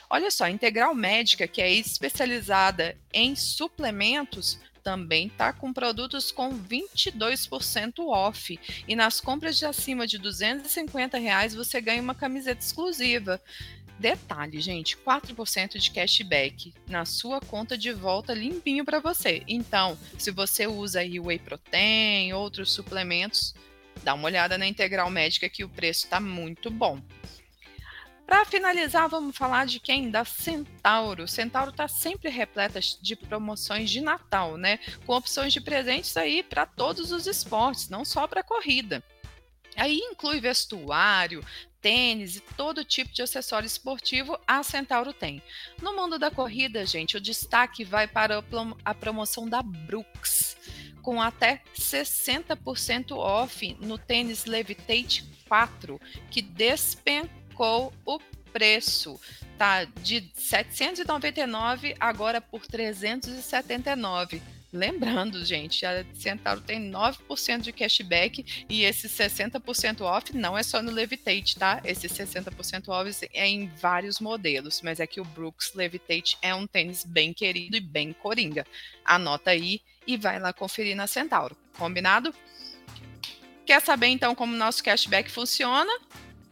Olha 0.10 0.30
só, 0.30 0.50
Integral 0.50 0.94
Médica, 0.94 1.48
que 1.48 1.62
é 1.62 1.72
especializada 1.72 2.98
em 3.14 3.34
suplementos, 3.34 4.60
também 4.86 5.30
tá 5.30 5.52
com 5.52 5.74
produtos 5.74 6.32
com 6.32 6.56
22% 6.60 8.06
off. 8.08 8.60
E 8.88 8.96
nas 8.96 9.20
compras 9.20 9.58
de 9.58 9.66
acima 9.66 10.06
de 10.06 10.20
250 10.20 11.18
reais 11.18 11.56
você 11.56 11.82
ganha 11.82 12.04
uma 12.04 12.14
camiseta 12.14 12.64
exclusiva. 12.64 13.42
Detalhe, 13.98 14.62
gente, 14.62 14.96
4% 14.98 15.80
de 15.80 15.90
cashback 15.90 16.72
na 16.88 17.04
sua 17.04 17.42
conta 17.42 17.76
de 17.76 17.92
volta 17.92 18.36
limpinho 18.36 18.86
para 18.86 19.00
você. 19.00 19.42
Então, 19.48 19.98
se 20.20 20.30
você 20.30 20.68
usa 20.68 21.00
aí 21.00 21.20
whey 21.20 21.40
protein, 21.40 22.34
outros 22.34 22.72
suplementos, 22.72 23.56
dá 24.04 24.14
uma 24.14 24.26
olhada 24.26 24.56
na 24.56 24.68
Integral 24.68 25.10
Médica 25.10 25.50
que 25.50 25.64
o 25.64 25.70
preço 25.70 26.06
está 26.06 26.20
muito 26.20 26.70
bom. 26.70 27.02
Para 28.26 28.44
finalizar, 28.44 29.08
vamos 29.08 29.38
falar 29.38 29.68
de 29.68 29.80
quem? 29.80 30.10
Da 30.10 30.26
Centauro. 30.26 31.28
Centauro 31.28 31.70
está 31.70 31.88
sempre 31.88 32.30
repleta 32.30 32.80
de 32.80 33.16
promoções 33.16 33.90
de 33.90 34.02
Natal, 34.02 34.58
né? 34.58 34.80
Com 35.06 35.14
opções 35.14 35.54
de 35.54 35.62
presentes 35.62 36.18
aí 36.18 36.42
para 36.42 36.66
todos 36.66 37.12
os 37.12 37.28
esportes, 37.28 37.88
não 37.88 38.04
só 38.04 38.28
para 38.28 38.44
corrida. 38.44 39.04
Aí 39.76 40.00
inclui 40.00 40.40
vestuário, 40.40 41.46
tênis 41.82 42.38
e 42.38 42.42
todo 42.42 42.84
tipo 42.84 43.14
de 43.14 43.22
acessório 43.22 43.68
esportivo 43.68 44.40
a 44.48 44.64
Centauro 44.64 45.14
tem. 45.14 45.42
No 45.80 45.96
mundo 45.96 46.18
da 46.18 46.32
corrida, 46.32 46.86
gente, 46.86 47.18
o 47.18 47.22
destaque 47.22 47.84
vai 47.84 48.08
para 48.08 48.44
a 48.84 48.94
promoção 48.96 49.48
da 49.48 49.62
Brooks, 49.62 50.58
com 51.04 51.22
até 51.22 51.62
60% 51.78 53.12
off 53.12 53.78
no 53.80 54.00
tênis 54.00 54.46
Levitate 54.46 55.24
4, 55.48 56.02
que 56.32 56.42
despencou 56.42 57.45
triplicou 57.56 57.94
o 58.06 58.20
preço. 58.52 59.20
Tá 59.58 59.86
de 59.86 60.30
799 60.36 61.96
agora 61.98 62.42
por 62.42 62.68
379. 62.68 64.42
Lembrando, 64.74 65.46
gente, 65.46 65.86
a 65.86 66.04
Centauro 66.14 66.60
tem 66.60 66.92
9% 66.92 67.62
de 67.62 67.72
cashback 67.72 68.66
e 68.68 68.84
esse 68.84 69.08
60% 69.08 70.02
off 70.02 70.36
não 70.36 70.58
é 70.58 70.64
só 70.64 70.82
no 70.82 70.92
Levitate, 70.92 71.56
tá? 71.58 71.80
Esse 71.86 72.10
60% 72.10 72.90
off 72.90 73.30
é 73.34 73.48
em 73.48 73.68
vários 73.68 74.20
modelos, 74.20 74.82
mas 74.82 75.00
é 75.00 75.08
que 75.08 75.22
o 75.22 75.26
Brooks 75.26 75.74
Levitate 75.74 76.38
é 76.42 76.54
um 76.54 76.68
tênis 76.68 77.06
bem 77.06 77.32
querido 77.32 77.78
e 77.78 77.80
bem 77.80 78.12
coringa. 78.12 78.68
Anota 79.06 79.52
aí 79.52 79.80
e 80.06 80.18
vai 80.18 80.38
lá 80.38 80.52
conferir 80.52 80.98
na 80.98 81.08
Centauro, 81.08 81.56
combinado? 81.78 82.36
Quer 83.66 83.82
saber 83.82 84.08
então 84.08 84.36
como 84.36 84.58
nosso 84.58 84.84
cashback 84.84 85.32
funciona? 85.32 85.92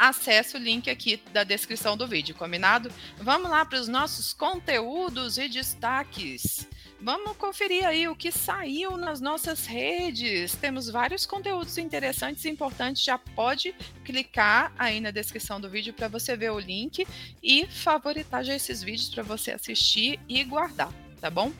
Acesse 0.10 0.58
o 0.58 0.60
link 0.60 0.90
aqui 0.90 1.18
da 1.32 1.44
descrição 1.46 1.96
do 1.96 2.06
vídeo, 2.06 2.36
combinado? 2.36 2.92
Vamos 3.18 3.50
lá 3.50 3.64
para 3.64 3.80
os 3.80 3.88
nossos 3.88 4.34
conteúdos 4.34 5.38
e 5.38 5.48
destaques. 5.48 6.68
Vamos 7.00 7.38
conferir 7.38 7.86
aí 7.86 8.08
o 8.08 8.16
que 8.16 8.32
saiu 8.32 8.98
nas 8.98 9.22
nossas 9.22 9.66
redes. 9.66 10.56
Temos 10.56 10.90
vários 10.90 11.26
conteúdos 11.26 11.78
interessantes 11.78 12.44
e 12.44 12.50
importantes. 12.50 13.02
Já 13.02 13.18
pode 13.18 13.74
clicar 14.04 14.74
aí 14.78 15.00
na 15.00 15.12
descrição 15.12 15.60
do 15.60 15.70
vídeo 15.70 15.94
para 15.94 16.10
você 16.10 16.36
ver 16.36 16.52
o 16.52 16.60
link 16.60 17.08
e 17.42 17.66
favoritar 17.68 18.44
já 18.44 18.56
esses 18.56 18.84
vídeos 18.84 19.10
para 19.10 19.24
você 19.24 19.52
assistir 19.52 20.20
e 20.28 20.44
guardar, 20.44 20.92
tá 21.22 21.30
bom? 21.30 21.52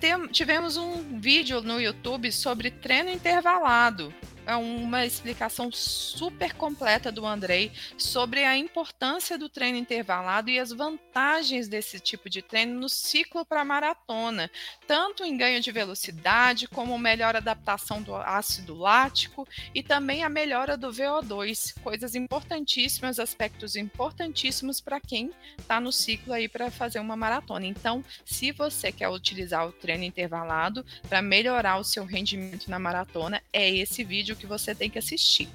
Tem, 0.00 0.26
tivemos 0.28 0.76
um 0.76 1.18
vídeo 1.18 1.60
no 1.60 1.80
YouTube 1.80 2.32
sobre 2.32 2.70
treino 2.70 3.10
intervalado 3.10 4.12
é 4.46 4.54
uma 4.54 5.04
explicação 5.04 5.70
super 5.72 6.54
completa 6.54 7.10
do 7.10 7.26
Andrei 7.26 7.72
sobre 7.98 8.44
a 8.44 8.56
importância 8.56 9.36
do 9.36 9.48
treino 9.48 9.76
intervalado 9.76 10.48
e 10.48 10.58
as 10.58 10.70
vantagens 10.70 11.66
desse 11.66 11.98
tipo 11.98 12.30
de 12.30 12.40
treino 12.40 12.78
no 12.78 12.88
ciclo 12.88 13.44
para 13.44 13.64
maratona, 13.64 14.48
tanto 14.86 15.24
em 15.24 15.36
ganho 15.36 15.60
de 15.60 15.72
velocidade, 15.72 16.68
como 16.68 16.96
melhor 16.96 17.34
adaptação 17.34 18.00
do 18.00 18.14
ácido 18.14 18.74
lático 18.74 19.46
e 19.74 19.82
também 19.82 20.22
a 20.22 20.28
melhora 20.28 20.76
do 20.76 20.88
VO2, 20.90 21.74
coisas 21.82 22.14
importantíssimas, 22.14 23.18
aspectos 23.18 23.74
importantíssimos 23.74 24.80
para 24.80 25.00
quem 25.00 25.30
está 25.58 25.80
no 25.80 25.90
ciclo 25.90 26.32
aí 26.32 26.48
para 26.48 26.70
fazer 26.70 27.00
uma 27.00 27.16
maratona. 27.16 27.66
Então, 27.66 28.04
se 28.24 28.52
você 28.52 28.92
quer 28.92 29.08
utilizar 29.08 29.66
o 29.66 29.72
treino 29.72 30.04
intervalado 30.04 30.86
para 31.08 31.20
melhorar 31.20 31.78
o 31.78 31.84
seu 31.84 32.04
rendimento 32.04 32.70
na 32.70 32.78
maratona, 32.78 33.42
é 33.52 33.68
esse 33.68 34.04
vídeo 34.04 34.35
que 34.36 34.46
você 34.46 34.74
tem 34.74 34.88
que 34.90 34.98
assistir. 34.98 35.48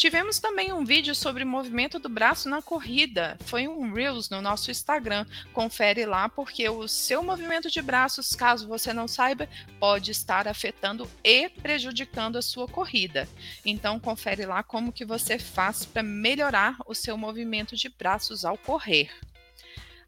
Tivemos 0.00 0.38
também 0.38 0.72
um 0.72 0.82
vídeo 0.82 1.14
sobre 1.14 1.44
movimento 1.44 1.98
do 1.98 2.08
braço 2.08 2.48
na 2.48 2.62
corrida. 2.62 3.36
Foi 3.44 3.68
um 3.68 3.92
Reels 3.92 4.30
no 4.30 4.40
nosso 4.40 4.70
Instagram. 4.70 5.26
Confere 5.52 6.06
lá, 6.06 6.26
porque 6.26 6.66
o 6.70 6.88
seu 6.88 7.22
movimento 7.22 7.70
de 7.70 7.82
braços, 7.82 8.34
caso 8.34 8.66
você 8.66 8.94
não 8.94 9.06
saiba, 9.06 9.46
pode 9.78 10.10
estar 10.10 10.48
afetando 10.48 11.06
e 11.22 11.50
prejudicando 11.50 12.38
a 12.38 12.42
sua 12.42 12.66
corrida. 12.66 13.28
Então, 13.62 14.00
confere 14.00 14.46
lá 14.46 14.62
como 14.62 14.90
que 14.90 15.04
você 15.04 15.38
faz 15.38 15.84
para 15.84 16.02
melhorar 16.02 16.78
o 16.86 16.94
seu 16.94 17.18
movimento 17.18 17.76
de 17.76 17.90
braços 17.90 18.42
ao 18.42 18.56
correr. 18.56 19.10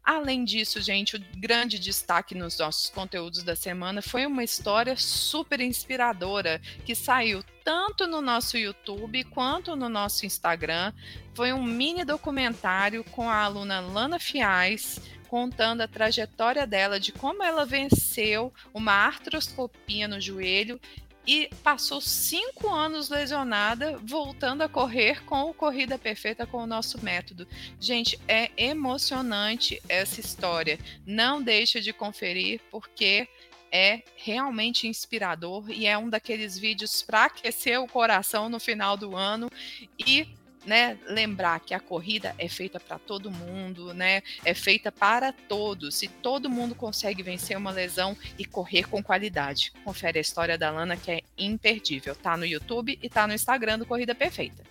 Além 0.03 0.43
disso, 0.43 0.81
gente, 0.81 1.15
o 1.15 1.23
grande 1.37 1.79
destaque 1.79 2.35
nos 2.35 2.57
nossos 2.57 2.89
conteúdos 2.89 3.41
da 3.41 3.55
semana 3.55 4.01
foi 4.01 4.25
uma 4.25 4.43
história 4.43 4.97
super 4.97 5.61
inspiradora 5.61 6.59
que 6.83 6.93
saiu 6.93 7.41
tanto 7.63 8.05
no 8.05 8.21
nosso 8.21 8.57
YouTube 8.57 9.23
quanto 9.25 9.77
no 9.77 9.87
nosso 9.87 10.25
Instagram. 10.25 10.91
Foi 11.33 11.53
um 11.53 11.63
mini 11.63 12.03
documentário 12.03 13.01
com 13.05 13.29
a 13.29 13.37
aluna 13.37 13.79
Lana 13.79 14.19
Fiais 14.19 14.99
contando 15.29 15.81
a 15.81 15.87
trajetória 15.87 16.67
dela 16.67 16.99
de 16.99 17.11
como 17.13 17.41
ela 17.41 17.65
venceu 17.65 18.53
uma 18.73 18.91
artroscopia 18.91 20.07
no 20.07 20.19
joelho 20.19 20.79
e 21.25 21.49
passou 21.63 22.01
cinco 22.01 22.69
anos 22.69 23.09
lesionada, 23.09 23.97
voltando 24.03 24.61
a 24.61 24.69
correr 24.69 25.23
com 25.25 25.49
o 25.49 25.53
Corrida 25.53 25.97
Perfeita 25.97 26.45
com 26.45 26.57
o 26.57 26.67
nosso 26.67 27.03
método. 27.03 27.47
Gente, 27.79 28.19
é 28.27 28.51
emocionante 28.57 29.81
essa 29.87 30.19
história. 30.19 30.77
Não 31.05 31.41
deixe 31.41 31.79
de 31.79 31.93
conferir, 31.93 32.59
porque 32.69 33.27
é 33.71 34.03
realmente 34.15 34.87
inspirador 34.87 35.69
e 35.71 35.87
é 35.87 35.97
um 35.97 36.07
daqueles 36.07 36.59
vídeos 36.59 37.01
para 37.01 37.25
aquecer 37.25 37.81
o 37.81 37.87
coração 37.87 38.47
no 38.47 38.59
final 38.59 38.95
do 38.95 39.15
ano 39.15 39.49
e 39.97 40.27
né, 40.65 40.97
lembrar 41.05 41.59
que 41.59 41.73
a 41.73 41.79
corrida 41.79 42.33
é 42.37 42.47
feita 42.47 42.79
para 42.79 42.97
todo 42.97 43.31
mundo, 43.31 43.93
né? 43.93 44.21
É 44.45 44.53
feita 44.53 44.91
para 44.91 45.31
todos. 45.31 46.01
E 46.03 46.07
todo 46.07 46.49
mundo 46.49 46.75
consegue 46.75 47.21
vencer 47.23 47.57
uma 47.57 47.71
lesão 47.71 48.17
e 48.37 48.45
correr 48.45 48.83
com 48.83 49.03
qualidade. 49.03 49.71
Confere 49.83 50.17
a 50.19 50.21
história 50.21 50.57
da 50.57 50.71
Lana 50.71 50.97
que 50.97 51.11
é 51.11 51.21
imperdível. 51.37 52.15
Tá 52.15 52.37
no 52.37 52.45
YouTube 52.45 52.97
e 53.01 53.09
tá 53.09 53.27
no 53.27 53.33
Instagram 53.33 53.79
do 53.79 53.85
Corrida 53.85 54.15
Perfeita. 54.15 54.63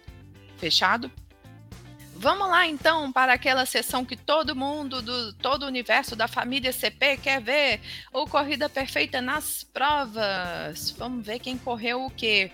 Fechado? 0.59 1.11
Vamos 2.15 2.49
lá 2.49 2.69
então 2.69 3.11
para 3.11 3.33
aquela 3.33 3.67
sessão 3.67 4.05
que 4.05 4.15
todo 4.17 4.55
mundo 4.55 5.03
do 5.03 5.33
todo 5.33 5.65
o 5.65 5.67
universo 5.67 6.15
da 6.15 6.29
família 6.29 6.73
CP 6.73 7.17
quer 7.17 7.41
ver, 7.41 7.81
o 8.13 8.29
Corrida 8.29 8.69
Perfeita 8.69 9.21
nas 9.21 9.65
provas. 9.65 10.93
Vamos 10.97 11.27
ver 11.27 11.41
quem 11.41 11.59
correu 11.59 12.05
o 12.05 12.11
quê? 12.11 12.53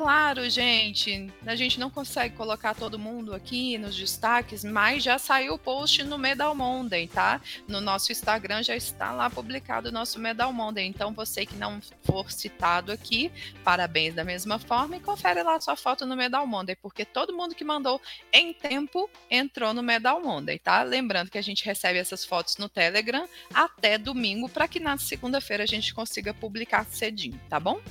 Claro, 0.00 0.48
gente, 0.48 1.30
a 1.44 1.54
gente 1.54 1.78
não 1.78 1.90
consegue 1.90 2.34
colocar 2.34 2.74
todo 2.74 2.98
mundo 2.98 3.34
aqui 3.34 3.76
nos 3.76 3.94
destaques, 3.94 4.64
mas 4.64 5.02
já 5.02 5.18
saiu 5.18 5.52
o 5.52 5.58
post 5.58 6.02
no 6.04 6.16
Medal 6.16 6.54
Monday, 6.54 7.06
tá? 7.06 7.38
No 7.68 7.82
nosso 7.82 8.10
Instagram 8.10 8.62
já 8.62 8.74
está 8.74 9.12
lá 9.12 9.28
publicado 9.28 9.90
o 9.90 9.92
nosso 9.92 10.18
Medal 10.18 10.54
Monday. 10.54 10.86
Então, 10.86 11.12
você 11.12 11.44
que 11.44 11.54
não 11.54 11.82
for 12.02 12.32
citado 12.32 12.90
aqui, 12.90 13.30
parabéns 13.62 14.14
da 14.14 14.24
mesma 14.24 14.58
forma 14.58 14.96
e 14.96 15.00
confere 15.00 15.42
lá 15.42 15.60
sua 15.60 15.76
foto 15.76 16.06
no 16.06 16.16
Medal 16.16 16.46
Monday, 16.46 16.76
porque 16.76 17.04
todo 17.04 17.36
mundo 17.36 17.54
que 17.54 17.62
mandou 17.62 18.00
em 18.32 18.54
tempo 18.54 19.06
entrou 19.30 19.74
no 19.74 19.82
Medal 19.82 20.22
Monday, 20.22 20.58
tá? 20.58 20.82
Lembrando 20.82 21.30
que 21.30 21.36
a 21.36 21.42
gente 21.42 21.62
recebe 21.62 21.98
essas 21.98 22.24
fotos 22.24 22.56
no 22.56 22.70
Telegram 22.70 23.28
até 23.52 23.98
domingo, 23.98 24.48
para 24.48 24.66
que 24.66 24.80
na 24.80 24.96
segunda-feira 24.96 25.64
a 25.64 25.68
gente 25.68 25.92
consiga 25.92 26.32
publicar 26.32 26.86
cedinho, 26.86 27.38
tá 27.50 27.60
bom? 27.60 27.82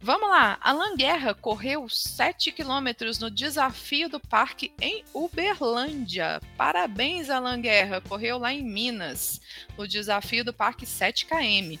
Vamos 0.00 0.28
lá, 0.28 0.58
Alan 0.60 0.96
Guerra 0.96 1.34
correu 1.34 1.88
7 1.88 2.52
quilômetros 2.52 3.18
no 3.18 3.30
desafio 3.30 4.08
do 4.08 4.20
parque 4.20 4.72
em 4.80 5.02
Uberlândia. 5.14 6.40
Parabéns, 6.56 7.30
Alan 7.30 7.60
Guerra, 7.60 8.00
correu 8.00 8.38
lá 8.38 8.52
em 8.52 8.62
Minas, 8.62 9.40
o 9.76 9.86
desafio 9.86 10.44
do 10.44 10.52
parque 10.52 10.84
7 10.84 11.26
km. 11.26 11.78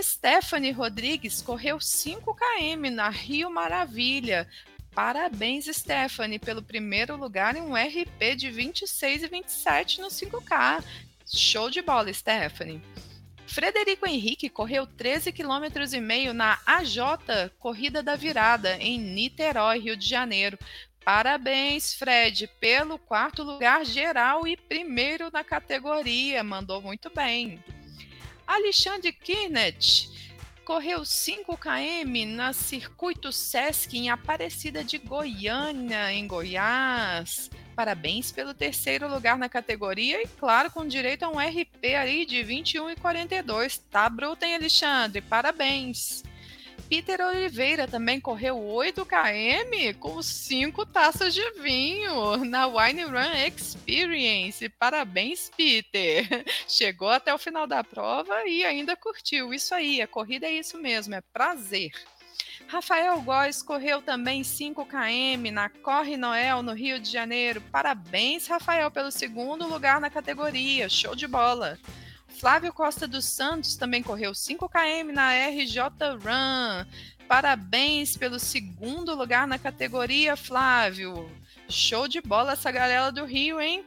Stephanie 0.00 0.70
Rodrigues 0.70 1.42
correu 1.42 1.80
5 1.80 2.34
km 2.34 2.90
na 2.90 3.08
Rio 3.08 3.50
Maravilha. 3.50 4.48
Parabéns, 4.94 5.66
Stephanie, 5.66 6.38
pelo 6.38 6.62
primeiro 6.62 7.16
lugar 7.16 7.56
em 7.56 7.62
um 7.62 7.74
RP 7.74 8.36
de 8.36 8.50
26 8.50 9.22
e 9.24 9.26
27 9.26 10.00
no 10.00 10.08
5K. 10.08 10.84
Show 11.26 11.70
de 11.70 11.80
bola, 11.82 12.12
Stephanie. 12.12 12.82
Frederico 13.52 14.08
Henrique 14.08 14.48
correu 14.48 14.86
13,5 14.86 15.30
km 15.34 16.32
na 16.32 16.58
AJ 16.64 17.50
Corrida 17.58 18.02
da 18.02 18.16
Virada, 18.16 18.78
em 18.78 18.98
Niterói, 18.98 19.78
Rio 19.78 19.94
de 19.94 20.08
Janeiro. 20.08 20.58
Parabéns, 21.04 21.92
Fred, 21.92 22.48
pelo 22.58 22.98
quarto 22.98 23.42
lugar 23.42 23.84
geral 23.84 24.46
e 24.48 24.56
primeiro 24.56 25.30
na 25.30 25.44
categoria. 25.44 26.42
Mandou 26.42 26.80
muito 26.80 27.10
bem. 27.14 27.62
Alexandre 28.46 29.12
Kirnet 29.12 30.08
correu 30.64 31.04
5 31.04 31.54
km 31.58 32.34
na 32.34 32.54
Circuito 32.54 33.30
Sesc 33.30 33.94
em 33.94 34.08
Aparecida 34.08 34.82
de 34.82 34.96
Goiânia, 34.96 36.10
em 36.10 36.26
Goiás. 36.26 37.50
Parabéns 37.74 38.30
pelo 38.30 38.52
terceiro 38.52 39.08
lugar 39.08 39.38
na 39.38 39.48
categoria 39.48 40.22
e, 40.22 40.28
claro, 40.28 40.70
com 40.70 40.86
direito 40.86 41.22
a 41.22 41.30
um 41.30 41.38
RP 41.38 41.94
aí 41.98 42.26
de 42.26 42.42
21 42.42 42.90
e 42.90 42.96
42. 42.96 43.78
Tá 43.90 44.08
bruto, 44.08 44.44
hein, 44.44 44.54
Alexandre? 44.54 45.20
Parabéns! 45.20 46.22
Peter 46.92 47.22
Oliveira 47.22 47.88
também 47.88 48.20
correu 48.20 48.62
8 48.62 49.06
km 49.06 49.98
com 49.98 50.20
5 50.20 50.84
taças 50.84 51.32
de 51.32 51.50
vinho 51.52 52.44
na 52.44 52.66
Wine 52.66 53.04
Run 53.04 53.32
Experience. 53.46 54.68
Parabéns, 54.68 55.50
Peter! 55.56 56.44
Chegou 56.68 57.08
até 57.08 57.32
o 57.32 57.38
final 57.38 57.66
da 57.66 57.82
prova 57.82 58.46
e 58.46 58.62
ainda 58.62 58.94
curtiu. 58.94 59.54
Isso 59.54 59.74
aí, 59.74 60.02
a 60.02 60.06
corrida 60.06 60.46
é 60.46 60.52
isso 60.52 60.76
mesmo, 60.76 61.14
é 61.14 61.22
prazer. 61.32 61.92
Rafael 62.72 63.20
Góes 63.20 63.62
correu 63.62 64.00
também 64.00 64.42
5 64.42 64.86
km 64.86 65.52
na 65.52 65.68
Corre 65.68 66.16
Noel, 66.16 66.62
no 66.62 66.72
Rio 66.72 66.98
de 66.98 67.12
Janeiro. 67.12 67.60
Parabéns, 67.70 68.46
Rafael, 68.46 68.90
pelo 68.90 69.10
segundo 69.10 69.68
lugar 69.68 70.00
na 70.00 70.08
categoria. 70.08 70.88
Show 70.88 71.14
de 71.14 71.26
bola. 71.26 71.78
Flávio 72.28 72.72
Costa 72.72 73.06
dos 73.06 73.26
Santos 73.26 73.76
também 73.76 74.02
correu 74.02 74.34
5 74.34 74.70
km 74.70 75.12
na 75.12 75.34
RJ 75.48 75.82
Run. 76.14 76.86
Parabéns 77.28 78.16
pelo 78.16 78.38
segundo 78.38 79.14
lugar 79.14 79.46
na 79.46 79.58
categoria, 79.58 80.34
Flávio. 80.34 81.30
Show 81.68 82.08
de 82.08 82.22
bola 82.22 82.52
essa 82.52 82.72
galera 82.72 83.12
do 83.12 83.26
Rio, 83.26 83.60
hein? 83.60 83.84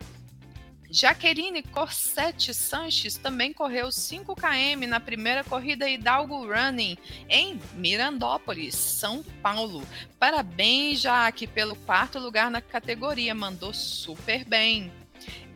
Jaqueline 0.95 1.61
Corsete 1.61 2.53
Sanches 2.53 3.17
também 3.17 3.51
correu 3.51 3.91
5 3.91 4.33
km 4.33 4.87
na 4.87 4.97
primeira 4.97 5.43
corrida 5.43 5.89
Hidalgo 5.89 6.47
Running 6.47 6.97
em 7.27 7.59
Mirandópolis, 7.73 8.75
São 8.75 9.21
Paulo. 9.41 9.83
Parabéns, 10.17 11.01
Jaque, 11.01 11.47
pelo 11.47 11.75
quarto 11.75 12.17
lugar 12.17 12.49
na 12.49 12.61
categoria, 12.61 13.35
mandou 13.35 13.73
super 13.73 14.45
bem. 14.45 14.89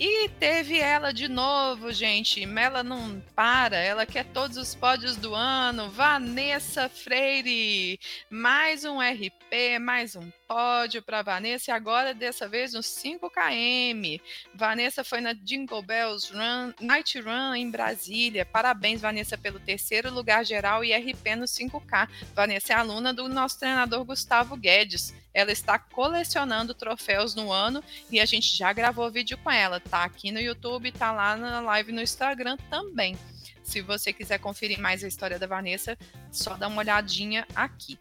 E 0.01 0.29
teve 0.29 0.79
ela 0.79 1.11
de 1.11 1.27
novo, 1.27 1.91
gente. 1.91 2.41
Ela 2.41 2.81
não 2.81 3.21
para, 3.35 3.75
ela 3.75 4.05
quer 4.05 4.23
todos 4.23 4.55
os 4.55 4.73
pódios 4.73 5.17
do 5.17 5.35
ano. 5.35 5.91
Vanessa 5.91 6.87
Freire, 6.87 7.99
mais 8.29 8.85
um 8.85 9.01
RP, 9.01 9.77
mais 9.81 10.15
um 10.15 10.31
pódio 10.47 11.01
para 11.01 11.21
Vanessa. 11.21 11.71
E 11.71 11.73
agora, 11.73 12.13
dessa 12.13 12.47
vez, 12.47 12.71
no 12.71 12.79
5KM. 12.79 14.21
Vanessa 14.55 15.03
foi 15.03 15.19
na 15.19 15.33
Jingle 15.33 15.81
Bells 15.81 16.31
Run, 16.31 16.71
Night 16.79 17.19
Run 17.19 17.55
em 17.55 17.69
Brasília. 17.69 18.45
Parabéns, 18.45 19.01
Vanessa, 19.01 19.37
pelo 19.37 19.59
terceiro 19.59 20.13
lugar 20.13 20.45
geral 20.45 20.81
e 20.81 20.95
RP 20.95 21.35
no 21.35 21.43
5K. 21.43 22.07
Vanessa 22.33 22.71
é 22.71 22.75
aluna 22.77 23.13
do 23.13 23.27
nosso 23.27 23.59
treinador 23.59 24.05
Gustavo 24.05 24.55
Guedes 24.55 25.13
ela 25.33 25.51
está 25.51 25.77
colecionando 25.77 26.73
troféus 26.73 27.35
no 27.35 27.51
ano 27.51 27.83
e 28.11 28.19
a 28.19 28.25
gente 28.25 28.55
já 28.55 28.73
gravou 28.73 29.09
vídeo 29.11 29.37
com 29.37 29.51
ela. 29.51 29.79
Tá 29.89 30.03
aqui 30.03 30.31
no 30.31 30.39
YouTube, 30.39 30.91
tá 30.91 31.11
lá 31.11 31.35
na 31.35 31.59
live 31.61 31.91
no 31.91 32.01
Instagram 32.01 32.57
também. 32.69 33.17
Se 33.63 33.81
você 33.81 34.13
quiser 34.13 34.39
conferir 34.39 34.79
mais 34.79 35.03
a 35.03 35.07
história 35.07 35.39
da 35.39 35.47
Vanessa, 35.47 35.97
só 36.31 36.55
dá 36.55 36.67
uma 36.67 36.79
olhadinha 36.79 37.47
aqui. 37.55 37.99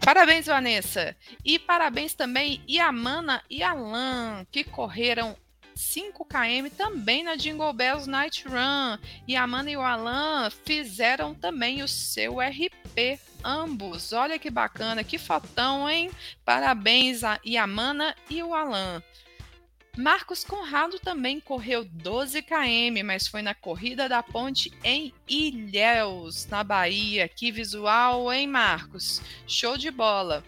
Parabéns, 0.00 0.46
Vanessa! 0.46 1.16
E 1.44 1.58
parabéns 1.58 2.14
também 2.14 2.62
Yamana 2.68 3.42
e 3.48 3.62
Alan, 3.62 4.46
que 4.50 4.62
correram 4.64 5.36
5 5.76 6.24
km 6.24 6.74
também 6.74 7.22
na 7.22 7.36
Jingle 7.36 7.72
Bells 7.72 8.08
Night 8.08 8.44
Run. 8.48 8.98
E 9.28 9.36
a 9.36 9.42
Amanda 9.42 9.70
e 9.70 9.76
o 9.76 9.82
Alan 9.82 10.50
fizeram 10.64 11.34
também 11.34 11.82
o 11.82 11.88
seu 11.88 12.40
RP 12.40 13.20
ambos. 13.44 14.12
Olha 14.12 14.38
que 14.38 14.50
bacana, 14.50 15.04
que 15.04 15.18
fotão, 15.18 15.88
hein? 15.88 16.10
Parabéns 16.44 17.22
a 17.22 17.38
Yamana 17.46 18.16
e 18.30 18.42
o 18.42 18.54
Alan. 18.54 19.02
Marcos 19.96 20.44
Conrado 20.44 20.98
também 20.98 21.40
correu 21.40 21.82
12 21.82 22.42
km, 22.42 23.02
mas 23.02 23.26
foi 23.26 23.40
na 23.40 23.54
corrida 23.54 24.06
da 24.08 24.22
ponte 24.22 24.70
em 24.84 25.12
Ilhéus, 25.26 26.46
na 26.48 26.62
Bahia. 26.62 27.26
Que 27.26 27.50
visual, 27.50 28.30
hein, 28.30 28.46
Marcos? 28.46 29.22
Show 29.46 29.78
de 29.78 29.90
bola. 29.90 30.44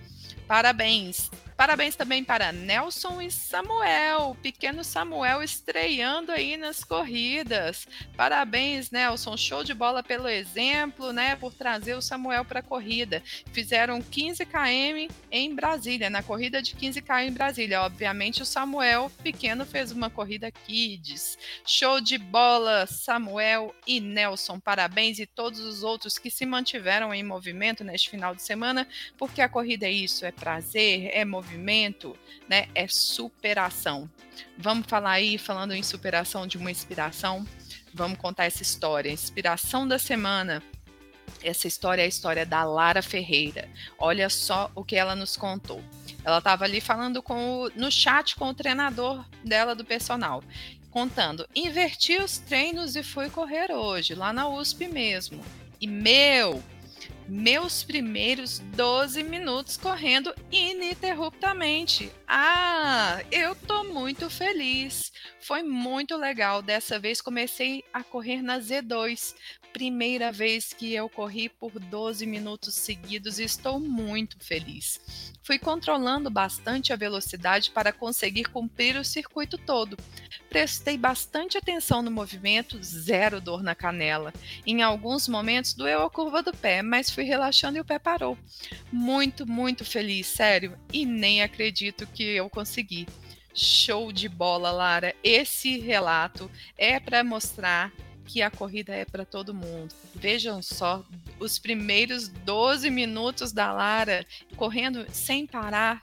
Parabéns. 0.47 1.31
Parabéns 1.59 1.97
também 1.97 2.23
para 2.23 2.53
Nelson 2.53 3.21
e 3.21 3.33
Samuel, 3.33 4.37
pequeno 4.41 4.85
Samuel 4.85 5.43
estreando 5.43 6.31
aí 6.31 6.57
nas 6.57 6.85
corridas. 6.85 7.85
Parabéns, 8.17 8.93
Nelson, 8.93 9.37
show 9.37 9.65
de 9.65 9.75
bola 9.75 10.01
pelo 10.01 10.29
exemplo, 10.29 11.13
né, 11.13 11.35
por 11.35 11.53
trazer 11.53 11.95
o 11.95 12.01
Samuel 12.01 12.45
para 12.45 12.61
a 12.61 12.63
corrida. 12.63 13.21
Fizeram 13.53 14.01
15 14.01 14.47
km 14.47 15.13
em 15.33 15.53
Brasília, 15.53 16.09
na 16.09 16.23
corrida 16.23 16.63
de 16.63 16.77
15 16.77 17.03
km 17.03 17.19
em 17.23 17.33
Brasília. 17.33 17.83
Obviamente 17.83 18.41
o 18.41 18.47
Samuel 18.47 19.11
pequeno 19.21 19.67
fez 19.67 19.91
uma 19.91 20.09
corrida 20.09 20.53
kids. 20.53 21.37
Show 21.67 22.01
de 22.01 22.19
bola, 22.19 22.87
Samuel 22.87 23.75
e 23.85 23.99
Nelson. 23.99 24.61
Parabéns 24.61 25.19
e 25.19 25.27
todos 25.27 25.59
os 25.59 25.83
outros 25.83 26.19
que 26.19 26.31
se 26.31 26.47
mantiveram 26.47 27.13
em 27.13 27.25
movimento 27.25 27.83
neste 27.83 28.09
final 28.11 28.33
de 28.33 28.43
semana, 28.45 28.87
porque 29.17 29.43
a 29.43 29.49
corrida 29.49 29.87
é 29.87 29.91
isso, 29.91 30.25
é 30.25 30.31
prazer, 30.31 31.11
é 31.13 31.25
movimento, 31.25 31.48
né? 32.49 32.69
É 32.75 32.87
superação. 32.89 34.11
Vamos 34.57 34.87
falar 34.87 35.13
aí, 35.13 35.39
falando 35.39 35.75
em 35.75 35.83
superação 35.83 36.47
de 36.47 36.57
uma 36.57 36.71
inspiração, 36.71 37.47
vamos 37.93 38.19
contar 38.19 38.45
essa 38.45 38.63
história. 38.63 39.11
Inspiração 39.11 39.87
da 39.87 39.99
semana. 39.99 40.63
Essa 41.43 41.69
história 41.69 42.03
é 42.03 42.05
a 42.05 42.09
história 42.09 42.45
da 42.45 42.65
Lara 42.65 43.03
Ferreira. 43.03 43.69
Olha 43.99 44.29
só 44.29 44.71
o 44.75 44.85
que 44.85 44.97
ela 44.97 45.15
nos 45.15 45.37
contou. 45.37 45.83
Ela 46.25 46.39
estava 46.39 46.65
ali 46.65 46.81
falando 46.81 47.23
com 47.23 47.63
o, 47.63 47.71
no 47.77 47.91
chat 47.91 48.35
com 48.37 48.49
o 48.49 48.55
treinador 48.55 49.25
dela 49.45 49.75
do 49.75 49.85
personal, 49.85 50.43
contando: 50.91 51.49
inverti 51.55 52.17
os 52.17 52.39
treinos 52.39 52.97
e 52.97 53.03
fui 53.03 53.31
correr 53.31 53.71
hoje, 53.73 54.15
lá 54.15 54.33
na 54.33 54.49
USP 54.49 54.89
mesmo. 54.89 55.45
E 55.81 55.87
meu, 55.87 56.63
meus 57.29 57.85
primeiros 57.85 58.59
12 58.75 59.23
minutos 59.23 59.77
correndo 59.77 60.35
ininterruptamente. 60.51 62.11
Ah, 62.27 63.21
eu 63.31 63.55
tô 63.55 63.85
muito 63.85 64.31
feliz. 64.31 65.13
Foi 65.41 65.63
muito 65.63 66.17
legal. 66.17 66.63
Dessa 66.63 66.99
vez 66.99 67.21
comecei 67.21 67.85
a 67.93 68.03
correr 68.03 68.43
na 68.43 68.59
Z2. 68.59 69.35
Primeira 69.73 70.33
vez 70.33 70.73
que 70.73 70.95
eu 70.95 71.09
corri 71.09 71.49
por 71.49 71.79
12 71.79 72.27
minutos 72.27 72.75
seguidos 72.75 73.39
e 73.39 73.45
estou 73.45 73.79
muito 73.79 74.37
feliz. 74.41 75.01
Fui 75.43 75.59
controlando 75.59 76.29
bastante 76.29 76.93
a 76.93 76.97
velocidade 76.97 77.71
para 77.71 77.93
conseguir 77.93 78.45
cumprir 78.45 78.97
o 78.97 79.05
circuito 79.05 79.57
todo. 79.57 79.97
Prestei 80.49 80.99
bastante 80.99 81.57
atenção 81.57 82.03
no 82.03 82.11
movimento, 82.11 82.83
zero 82.83 83.41
dor 83.41 83.63
na 83.63 83.75
canela. 83.75 84.33
Em 84.67 84.83
alguns 84.83 85.29
momentos 85.29 85.75
doeu 85.75 86.03
a 86.03 86.11
curva 86.11 86.43
do 86.43 86.53
pé, 86.53 86.83
mas 86.83 87.11
fui 87.11 87.25
relaxando 87.25 87.79
e 87.79 87.81
o 87.81 87.85
pé 87.85 87.99
parou. 87.99 88.37
Muito, 88.93 89.47
muito 89.47 89.85
feliz, 89.85 90.27
sério, 90.27 90.79
e 90.93 91.07
nem 91.07 91.43
acredito 91.43 92.07
que 92.07 92.23
eu 92.23 92.51
consegui. 92.51 93.07
Show 93.55 94.13
de 94.13 94.29
bola, 94.29 94.71
Lara. 94.71 95.15
Esse 95.23 95.79
relato 95.79 96.51
é 96.77 97.01
para 97.01 97.25
mostrar 97.25 97.93
que 98.29 98.43
a 98.43 98.51
corrida 98.51 98.95
é 98.95 99.07
para 99.07 99.25
todo 99.25 99.55
mundo. 99.55 99.95
Vejam 100.15 100.61
só, 100.61 101.03
os 101.41 101.59
primeiros 101.59 102.29
12 102.29 102.91
minutos 102.91 103.53
da 103.53 103.73
Lara 103.73 104.25
correndo 104.55 105.07
sem 105.11 105.47
parar. 105.47 106.03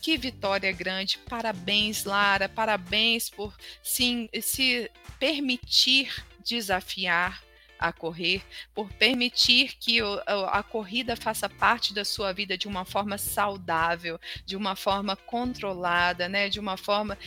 Que 0.00 0.16
vitória 0.16 0.70
grande! 0.70 1.18
Parabéns, 1.28 2.04
Lara. 2.04 2.48
Parabéns 2.48 3.28
por 3.28 3.52
sim, 3.82 4.28
se 4.40 4.88
permitir 5.18 6.24
desafiar 6.44 7.42
a 7.76 7.92
correr, 7.92 8.42
por 8.72 8.90
permitir 8.92 9.74
que 9.74 9.98
a 10.26 10.62
corrida 10.62 11.16
faça 11.16 11.48
parte 11.48 11.92
da 11.92 12.04
sua 12.04 12.32
vida 12.32 12.56
de 12.56 12.68
uma 12.68 12.84
forma 12.84 13.18
saudável, 13.18 14.18
de 14.46 14.56
uma 14.56 14.76
forma 14.76 15.16
controlada, 15.16 16.28
né, 16.28 16.48
de 16.48 16.60
uma 16.60 16.76
forma 16.76 17.18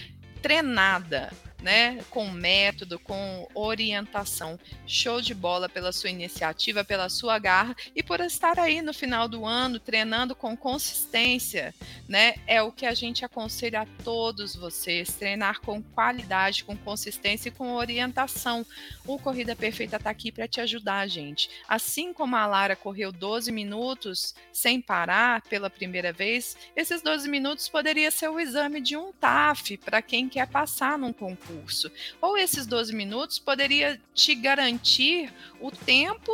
treinada 0.42 1.34
né, 1.68 2.02
com 2.10 2.30
método, 2.30 2.98
com 2.98 3.46
orientação. 3.54 4.58
Show 4.86 5.20
de 5.20 5.34
bola 5.34 5.68
pela 5.68 5.92
sua 5.92 6.10
iniciativa, 6.10 6.82
pela 6.82 7.10
sua 7.10 7.38
garra 7.38 7.76
e 7.94 8.02
por 8.02 8.22
estar 8.22 8.58
aí 8.58 8.82
no 8.82 8.94
final 8.94 9.28
do 9.28 9.46
ano 9.46 9.78
treinando 9.78 10.34
com 10.34 10.56
consistência, 10.56 11.76
né? 12.08 12.36
É 12.48 12.62
o 12.62 12.72
que 12.72 12.86
a 12.86 12.94
gente 12.94 13.26
aconselha 13.26 13.82
a 13.82 13.86
todos 14.02 14.56
vocês, 14.56 15.14
treinar 15.16 15.60
com 15.60 15.84
qualidade, 15.84 16.64
com 16.64 16.78
consistência 16.78 17.50
e 17.50 17.52
com 17.52 17.74
orientação. 17.74 18.66
O 19.06 19.20
Corrida 19.20 19.54
Perfeita 19.54 19.98
está 19.98 20.10
aqui 20.10 20.32
para 20.32 20.48
te 20.48 20.62
ajudar, 20.62 21.06
gente. 21.10 21.50
Assim 21.68 22.14
como 22.14 22.38
a 22.38 22.46
Lara 22.46 22.78
correu 22.78 23.12
12 23.12 23.52
minutos 23.52 24.34
sem 24.54 24.80
parar 24.80 25.42
pela 25.42 25.70
primeira 25.70 26.14
vez, 26.14 26.56
esses 26.78 27.02
12 27.02 27.28
minutos 27.28 27.68
poderia 27.68 28.10
ser 28.10 28.30
o 28.30 28.40
exame 28.40 28.80
de 28.80 28.96
um 28.96 29.12
TAF 29.12 29.76
para 29.76 30.02
quem 30.02 30.30
quer 30.30 30.48
passar 30.48 30.98
num 30.98 31.12
concurso 31.12 31.57
concurso. 31.58 31.92
Ou 32.22 32.38
esses 32.38 32.66
12 32.66 32.94
minutos 32.94 33.40
poderia 33.40 34.00
te 34.14 34.36
garantir 34.36 35.34
o 35.60 35.72
tempo 35.72 36.32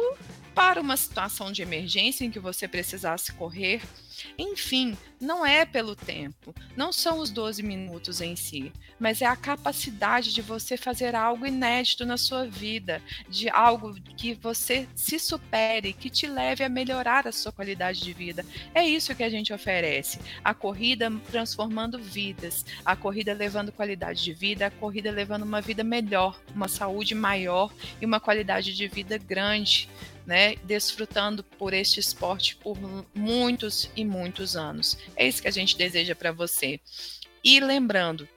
para 0.53 0.79
uma 0.79 0.95
situação 0.95 1.51
de 1.51 1.61
emergência 1.61 2.25
em 2.25 2.31
que 2.31 2.39
você 2.39 2.67
precisasse 2.67 3.33
correr 3.33 3.81
enfim, 4.37 4.97
não 5.23 5.45
é 5.45 5.65
pelo 5.65 5.95
tempo, 5.95 6.53
não 6.75 6.91
são 6.91 7.19
os 7.19 7.31
12 7.31 7.63
minutos 7.63 8.21
em 8.21 8.35
si, 8.35 8.71
mas 8.99 9.21
é 9.21 9.25
a 9.25 9.35
capacidade 9.35 10.33
de 10.33 10.41
você 10.41 10.77
fazer 10.77 11.15
algo 11.15 11.47
inédito 11.47 12.05
na 12.05 12.17
sua 12.17 12.45
vida, 12.45 13.01
de 13.29 13.49
algo 13.49 13.93
que 14.17 14.33
você 14.33 14.87
se 14.95 15.17
supere, 15.17 15.93
que 15.93 16.09
te 16.09 16.27
leve 16.27 16.63
a 16.63 16.69
melhorar 16.69 17.27
a 17.27 17.31
sua 17.31 17.51
qualidade 17.51 18.01
de 18.01 18.13
vida. 18.13 18.45
É 18.73 18.85
isso 18.85 19.15
que 19.15 19.23
a 19.23 19.29
gente 19.29 19.53
oferece. 19.53 20.19
A 20.43 20.53
corrida 20.53 21.11
transformando 21.31 21.97
vidas, 21.97 22.65
a 22.85 22.95
corrida 22.95 23.33
levando 23.33 23.71
qualidade 23.71 24.23
de 24.23 24.33
vida, 24.33 24.67
a 24.67 24.71
corrida 24.71 25.09
levando 25.09 25.43
uma 25.43 25.61
vida 25.61 25.83
melhor, 25.83 26.39
uma 26.53 26.67
saúde 26.67 27.15
maior 27.15 27.73
e 28.01 28.05
uma 28.05 28.19
qualidade 28.19 28.73
de 28.73 28.87
vida 28.87 29.17
grande 29.17 29.89
né, 30.25 30.55
desfrutando 30.63 31.43
por 31.43 31.73
este 31.73 31.99
esporte 31.99 32.55
por 32.55 32.77
muitos 33.13 33.89
e 33.95 34.05
muitos 34.05 34.55
anos. 34.55 34.97
É 35.15 35.27
isso 35.27 35.41
que 35.41 35.47
a 35.47 35.51
gente 35.51 35.77
deseja 35.77 36.15
para 36.15 36.31
você. 36.31 36.79
E 37.43 37.59
lembrando, 37.59 38.27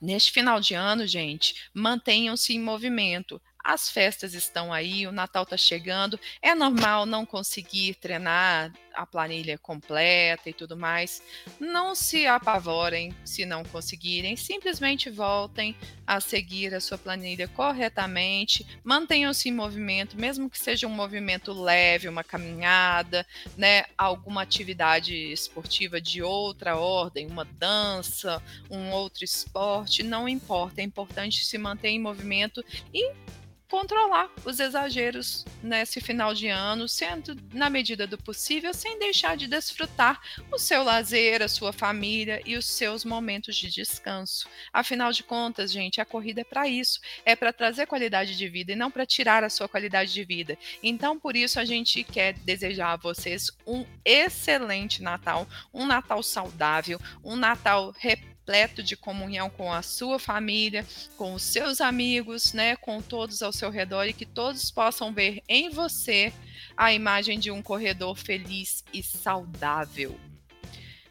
neste 0.00 0.32
final 0.32 0.60
de 0.60 0.74
ano, 0.74 1.06
gente, 1.06 1.68
mantenham-se 1.74 2.54
em 2.54 2.60
movimento. 2.60 3.40
As 3.62 3.90
festas 3.90 4.34
estão 4.34 4.72
aí, 4.72 5.06
o 5.06 5.12
Natal 5.12 5.42
está 5.42 5.56
chegando. 5.56 6.18
É 6.40 6.54
normal 6.54 7.04
não 7.04 7.26
conseguir 7.26 7.94
treinar 7.94 8.72
a 8.96 9.06
planilha 9.06 9.58
completa 9.58 10.48
e 10.48 10.52
tudo 10.52 10.76
mais. 10.76 11.22
Não 11.60 11.94
se 11.94 12.26
apavorem 12.26 13.14
se 13.24 13.44
não 13.44 13.62
conseguirem, 13.64 14.36
simplesmente 14.36 15.10
voltem 15.10 15.76
a 16.06 16.20
seguir 16.20 16.74
a 16.74 16.80
sua 16.80 16.96
planilha 16.96 17.46
corretamente, 17.48 18.66
mantenham-se 18.82 19.48
em 19.48 19.52
movimento, 19.52 20.18
mesmo 20.18 20.48
que 20.48 20.58
seja 20.58 20.86
um 20.86 20.90
movimento 20.90 21.52
leve, 21.52 22.08
uma 22.08 22.24
caminhada, 22.24 23.26
né, 23.56 23.84
alguma 23.98 24.42
atividade 24.42 25.14
esportiva 25.14 26.00
de 26.00 26.22
outra 26.22 26.76
ordem, 26.76 27.26
uma 27.26 27.44
dança, 27.44 28.42
um 28.70 28.90
outro 28.90 29.24
esporte, 29.24 30.02
não 30.02 30.28
importa, 30.28 30.80
é 30.80 30.84
importante 30.84 31.44
se 31.44 31.58
manter 31.58 31.88
em 31.88 32.00
movimento 32.00 32.64
e 32.94 33.12
controlar 33.68 34.30
os 34.44 34.60
exageros 34.60 35.44
nesse 35.62 36.00
final 36.00 36.34
de 36.34 36.48
ano, 36.48 36.88
sendo 36.88 37.36
na 37.52 37.68
medida 37.68 38.06
do 38.06 38.16
possível, 38.16 38.72
sem 38.72 38.98
deixar 38.98 39.36
de 39.36 39.46
desfrutar 39.46 40.20
o 40.52 40.58
seu 40.58 40.82
lazer, 40.82 41.42
a 41.42 41.48
sua 41.48 41.72
família 41.72 42.40
e 42.44 42.56
os 42.56 42.66
seus 42.66 43.04
momentos 43.04 43.56
de 43.56 43.70
descanso. 43.70 44.48
Afinal 44.72 45.12
de 45.12 45.22
contas, 45.22 45.72
gente, 45.72 46.00
a 46.00 46.04
corrida 46.04 46.42
é 46.42 46.44
para 46.44 46.68
isso, 46.68 47.00
é 47.24 47.34
para 47.34 47.52
trazer 47.52 47.86
qualidade 47.86 48.36
de 48.36 48.48
vida 48.48 48.72
e 48.72 48.76
não 48.76 48.90
para 48.90 49.06
tirar 49.06 49.42
a 49.42 49.50
sua 49.50 49.68
qualidade 49.68 50.12
de 50.12 50.24
vida. 50.24 50.56
Então, 50.82 51.18
por 51.18 51.36
isso 51.36 51.58
a 51.58 51.64
gente 51.64 52.04
quer 52.04 52.34
desejar 52.40 52.92
a 52.92 52.96
vocês 52.96 53.50
um 53.66 53.84
excelente 54.04 55.02
Natal, 55.02 55.46
um 55.72 55.86
Natal 55.86 56.22
saudável, 56.22 57.00
um 57.24 57.36
Natal 57.36 57.92
repleto 57.98 58.35
repleto 58.46 58.80
de 58.80 58.96
comunhão 58.96 59.50
com 59.50 59.72
a 59.72 59.82
sua 59.82 60.20
família, 60.20 60.86
com 61.16 61.34
os 61.34 61.42
seus 61.42 61.80
amigos, 61.80 62.52
né, 62.52 62.76
com 62.76 63.02
todos 63.02 63.42
ao 63.42 63.52
seu 63.52 63.70
redor 63.70 64.04
e 64.04 64.12
que 64.12 64.24
todos 64.24 64.70
possam 64.70 65.12
ver 65.12 65.42
em 65.48 65.68
você 65.68 66.32
a 66.76 66.92
imagem 66.92 67.40
de 67.40 67.50
um 67.50 67.60
corredor 67.60 68.16
feliz 68.16 68.84
e 68.92 69.02
saudável. 69.02 70.16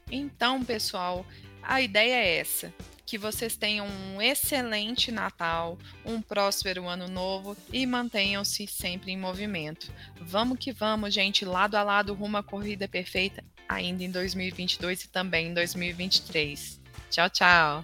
Então, 0.10 0.64
pessoal, 0.64 1.26
a 1.62 1.82
ideia 1.82 2.16
é 2.16 2.38
essa 2.38 2.74
que 3.06 3.18
vocês 3.18 3.58
tenham 3.58 3.86
um 3.86 4.22
excelente 4.22 5.12
Natal, 5.12 5.78
um 6.06 6.22
próspero 6.22 6.88
ano 6.88 7.08
novo 7.08 7.56
e 7.72 7.86
mantenham-se 7.86 8.66
sempre 8.66 9.12
em 9.12 9.18
movimento. 9.18 9.92
Vamos 10.22 10.58
que 10.58 10.72
vamos, 10.72 11.14
gente, 11.14 11.44
lado 11.44 11.76
a 11.76 11.84
lado 11.84 12.14
rumo 12.14 12.38
à 12.38 12.44
corrida 12.44 12.88
perfeita 12.88 13.44
ainda 13.68 14.04
em 14.04 14.10
2022 14.10 15.04
e 15.04 15.10
também 15.10 15.48
em 15.48 15.54
2023. 15.54 16.85
Tchau, 17.10 17.30
tchau. 17.30 17.84